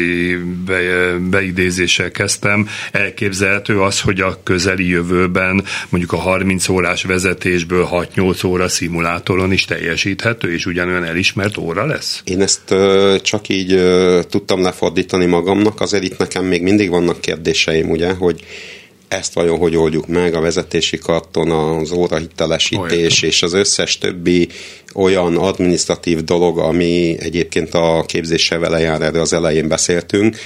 [0.67, 0.81] be,
[1.19, 8.69] beidézéssel kezdtem, elképzelhető az, hogy a közeli jövőben mondjuk a 30 órás vezetésből 6-8 óra
[8.69, 12.21] szimulátoron is teljesíthető, és ugyanolyan elismert óra lesz?
[12.25, 17.21] Én ezt uh, csak így uh, tudtam lefordítani magamnak, azért itt nekem még mindig vannak
[17.21, 18.45] kérdéseim, ugye, hogy
[19.13, 24.49] ezt vajon hogy oldjuk meg, a vezetési karton, az órahitelesítés és az összes többi
[24.95, 30.37] olyan administratív dolog, ami egyébként a képzéssel vele jár, erről az elején beszéltünk,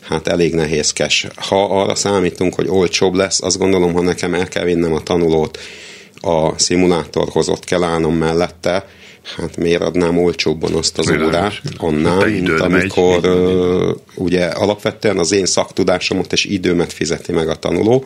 [0.00, 1.26] hát elég nehézkes.
[1.36, 5.58] Ha arra számítunk, hogy olcsóbb lesz, azt gondolom, ha nekem el kell vinnem a tanulót
[6.20, 8.86] a szimulátorhoz, ott kell állnom mellette,
[9.24, 15.18] hát miért adnám olcsóbban azt az Miért órát annál, mint amikor megy, uh, ugye alapvetően
[15.18, 18.04] az én szaktudásomat és időmet fizeti meg a tanuló,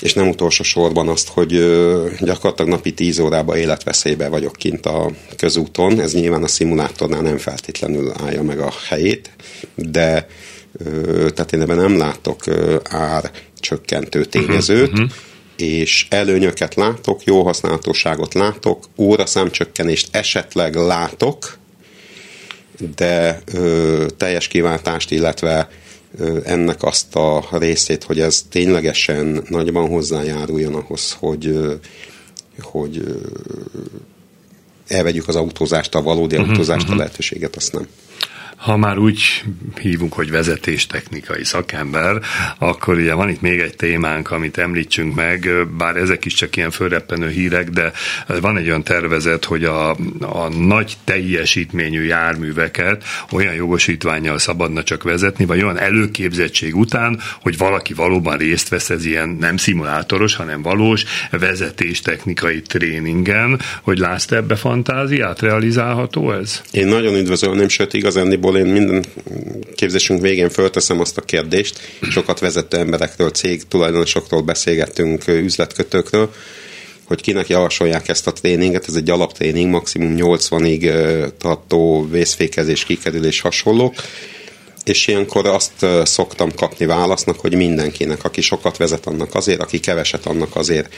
[0.00, 5.10] és nem utolsó sorban azt, hogy uh, gyakorlatilag napi 10 órába életveszélybe vagyok kint a
[5.36, 9.30] közúton, ez nyilván a szimulátornál nem feltétlenül állja meg a helyét,
[9.74, 10.26] de
[10.72, 12.44] uh, tehát én ebben nem látok
[12.84, 13.30] ár
[13.60, 21.58] csökkentő tényezőt, uh-huh, uh-huh és előnyöket látok, jó használhatóságot látok, óraszámcsökkenést esetleg látok,
[22.96, 25.68] de ö, teljes kiváltást, illetve
[26.18, 31.74] ö, ennek azt a részét, hogy ez ténylegesen nagyban hozzájáruljon ahhoz, hogy, ö,
[32.60, 33.16] hogy ö,
[34.86, 36.96] elvegyük az autózást, a valódi uh-huh, autózást, uh-huh.
[36.96, 37.86] a lehetőséget, azt nem.
[38.62, 39.44] Ha már úgy
[39.80, 42.20] hívunk, hogy vezetéstechnikai szakember,
[42.58, 46.70] akkor ugye van itt még egy témánk, amit említsünk meg, bár ezek is csak ilyen
[46.70, 47.92] fölreppenő hírek, de
[48.40, 49.90] van egy olyan tervezet, hogy a,
[50.20, 57.94] a nagy teljesítményű járműveket olyan jogosítványjal szabadna csak vezetni, vagy olyan előképzettség után, hogy valaki
[57.94, 65.40] valóban részt vesz ez ilyen nem szimulátoros, hanem valós vezetéstechnikai tréningen, hogy látsz ebbe fantáziát,
[65.40, 66.62] realizálható ez?
[66.70, 69.04] Én nagyon üdvözölném, sőt igazániból Igazából én minden
[69.74, 71.78] képzésünk végén fölteszem azt a kérdést,
[72.10, 76.32] sokat vezető emberekről, cég tulajdonosoktól beszélgettünk, üzletkötőkről,
[77.04, 83.94] hogy kinek javasolják ezt a tréninget, ez egy alaptréning, maximum 80-ig tartó vészfékezés, kikerülés hasonlók,
[84.84, 90.26] és ilyenkor azt szoktam kapni válasznak, hogy mindenkinek, aki sokat vezet, annak azért, aki keveset,
[90.26, 90.94] annak azért.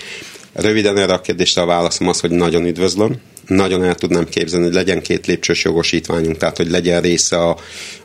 [0.52, 4.74] Röviden erre a kérdésre a válaszom az, hogy nagyon üdvözlöm, nagyon el tudnám képzelni, hogy
[4.74, 7.56] legyen két lépcsős jogosítványunk, tehát hogy legyen része a,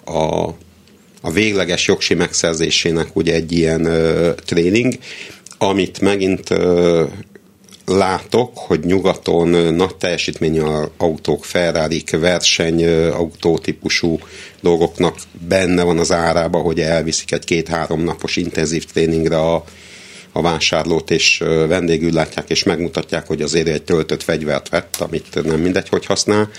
[0.05, 0.55] a,
[1.21, 4.93] a végleges jogsi megszerzésének ugye egy ilyen ö, tréning,
[5.57, 7.03] amit megint ö,
[7.85, 10.61] látok, hogy nyugaton nagy teljesítményű
[10.97, 14.19] autók, ferrari verseny autótípusú
[14.61, 15.15] dolgoknak
[15.47, 19.63] benne van az árába, hogy elviszik egy két-három napos intenzív tréningre a,
[20.31, 25.59] a vásárlót, és vendégül látják, és megmutatják, hogy azért egy töltött fegyvert vett, amit nem
[25.59, 26.49] mindegy, hogy használ,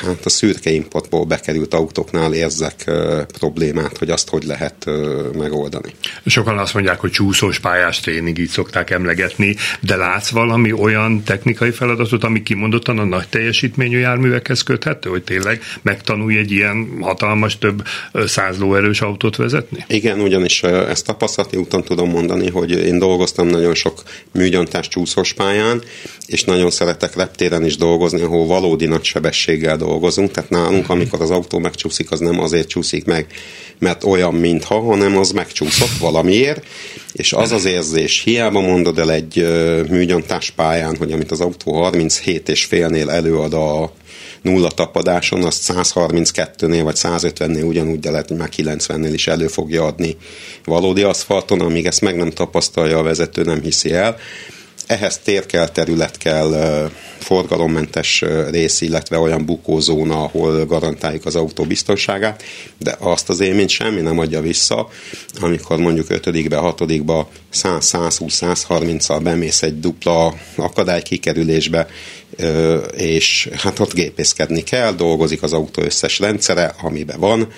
[0.00, 5.92] Hát a szürke importból bekerült autóknál érzek uh, problémát, hogy azt hogy lehet uh, megoldani.
[6.26, 11.70] Sokan azt mondják, hogy csúszós pályás tréning, így szokták emlegetni, de látsz valami olyan technikai
[11.70, 17.82] feladatot, ami kimondottan a nagy teljesítményű járművekhez köthető, hogy tényleg megtanulj egy ilyen hatalmas, több
[18.26, 19.84] száz lóerős autót vezetni?
[19.88, 25.82] Igen, ugyanis ezt tapasztalati úton tudom mondani, hogy én dolgoztam nagyon sok műgyantás csúszós pályán,
[26.26, 31.30] és nagyon szeretek reptéren is dolgozni, ahol valódi nagy sebességgel dolgozunk, tehát nálunk, amikor az
[31.30, 33.26] autó megcsúszik, az nem azért csúszik meg,
[33.78, 36.66] mert olyan, mintha, hanem az megcsúszott valamiért,
[37.12, 39.46] és az az érzés, hiába mondod el egy
[39.88, 43.92] műgyantás pályán, hogy amit az autó 37 és félnél előad a
[44.42, 49.84] nulla tapadáson, azt 132-nél vagy 150-nél ugyanúgy, de lehet, hogy már 90-nél is elő fogja
[49.84, 50.16] adni
[50.64, 54.16] valódi aszfalton, amíg ezt meg nem tapasztalja a vezető, nem hiszi el.
[54.86, 62.42] Ehhez tér kell, terület kell, forgalommentes rész, illetve olyan bukózóna, ahol garantáljuk az autó biztonságát,
[62.78, 64.88] de azt az élményt semmi nem adja vissza,
[65.40, 71.86] amikor mondjuk 5-be, 6-ba 100-120-130-al bemész egy dupla akadály kikerülésbe,
[72.96, 77.48] és hát ott gépészkedni kell, dolgozik az autó összes rendszere, amiben van,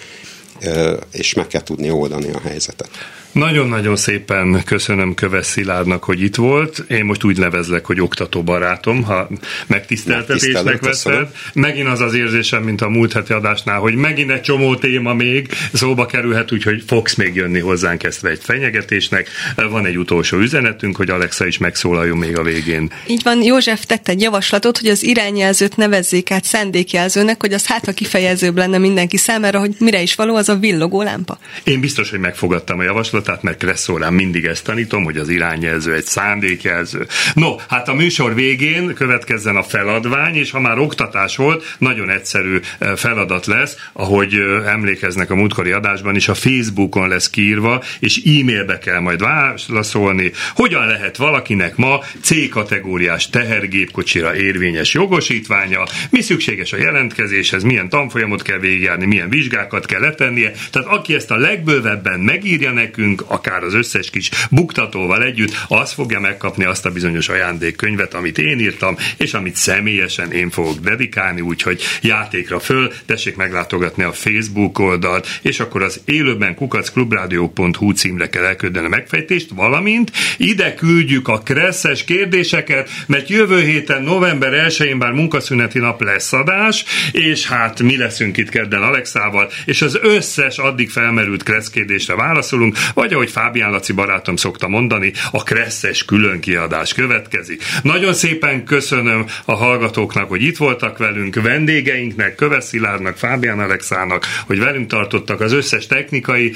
[1.12, 2.88] és meg kell tudni oldani a helyzetet.
[3.34, 6.84] Nagyon-nagyon szépen köszönöm Köves Szilárdnak, hogy itt volt.
[6.88, 9.28] Én most úgy nevezlek, hogy oktató barátom, ha
[9.66, 11.28] megtiszteltetésnek veszed.
[11.52, 15.48] Megint az az érzésem, mint a múlt heti adásnál, hogy megint egy csomó téma még
[15.72, 19.28] szóba kerülhet, úgyhogy fogsz még jönni hozzánk ezt egy fenyegetésnek.
[19.70, 22.92] Van egy utolsó üzenetünk, hogy Alexa is megszólaljon még a végén.
[23.06, 27.88] Így van, József tette egy javaslatot, hogy az irányjelzőt nevezzék át szándékjelzőnek, hogy az hát
[27.88, 31.38] a kifejezőbb lenne mindenki számára, hogy mire is való az a villogó lámpa.
[31.64, 35.94] Én biztos, hogy megfogadtam a javaslatot tehát mert Kresszórán mindig ezt tanítom, hogy az irányjelző
[35.94, 37.06] egy szándékjelző.
[37.34, 42.60] No, hát a műsor végén következzen a feladvány, és ha már oktatás volt, nagyon egyszerű
[42.78, 48.22] eh, feladat lesz, ahogy eh, emlékeznek a múltkori adásban is, a Facebookon lesz kiírva, és
[48.24, 56.76] e-mailbe kell majd válaszolni, hogyan lehet valakinek ma C-kategóriás tehergépkocsira érvényes jogosítványa, mi szükséges a
[56.76, 60.52] jelentkezéshez, milyen tanfolyamot kell végigjárni, milyen vizsgákat kell letennie.
[60.70, 65.92] Tehát aki ezt a legbővebben megírja nekünk, nekünk, akár az összes kis buktatóval együtt, az
[65.92, 71.40] fogja megkapni azt a bizonyos ajándékkönyvet, amit én írtam, és amit személyesen én fogok dedikálni,
[71.40, 78.44] úgyhogy játékra föl, tessék meglátogatni a Facebook oldalt, és akkor az élőben kukacklubrádió.hu címre kell
[78.44, 85.12] elküldeni a megfejtést, valamint ide küldjük a kresszes kérdéseket, mert jövő héten november 1-én bár
[85.12, 90.90] munkaszüneti nap lesz adás, és hát mi leszünk itt kedden Alexával, és az összes addig
[90.90, 91.70] felmerült kressz
[92.16, 97.62] válaszolunk, vagy ahogy Fábián Laci barátom szokta mondani, a kresszes különkiadás következik.
[97.82, 104.86] Nagyon szépen köszönöm a hallgatóknak, hogy itt voltak velünk, vendégeinknek, Köveszilárnak, Fábián Alexának, hogy velünk
[104.86, 106.52] tartottak az összes technikai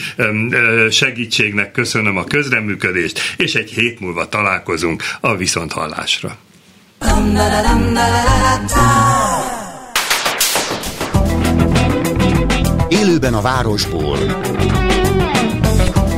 [0.90, 6.36] segítségnek, köszönöm a közreműködést, és egy hét múlva találkozunk a viszonthallásra.
[12.88, 14.18] Élőben a városból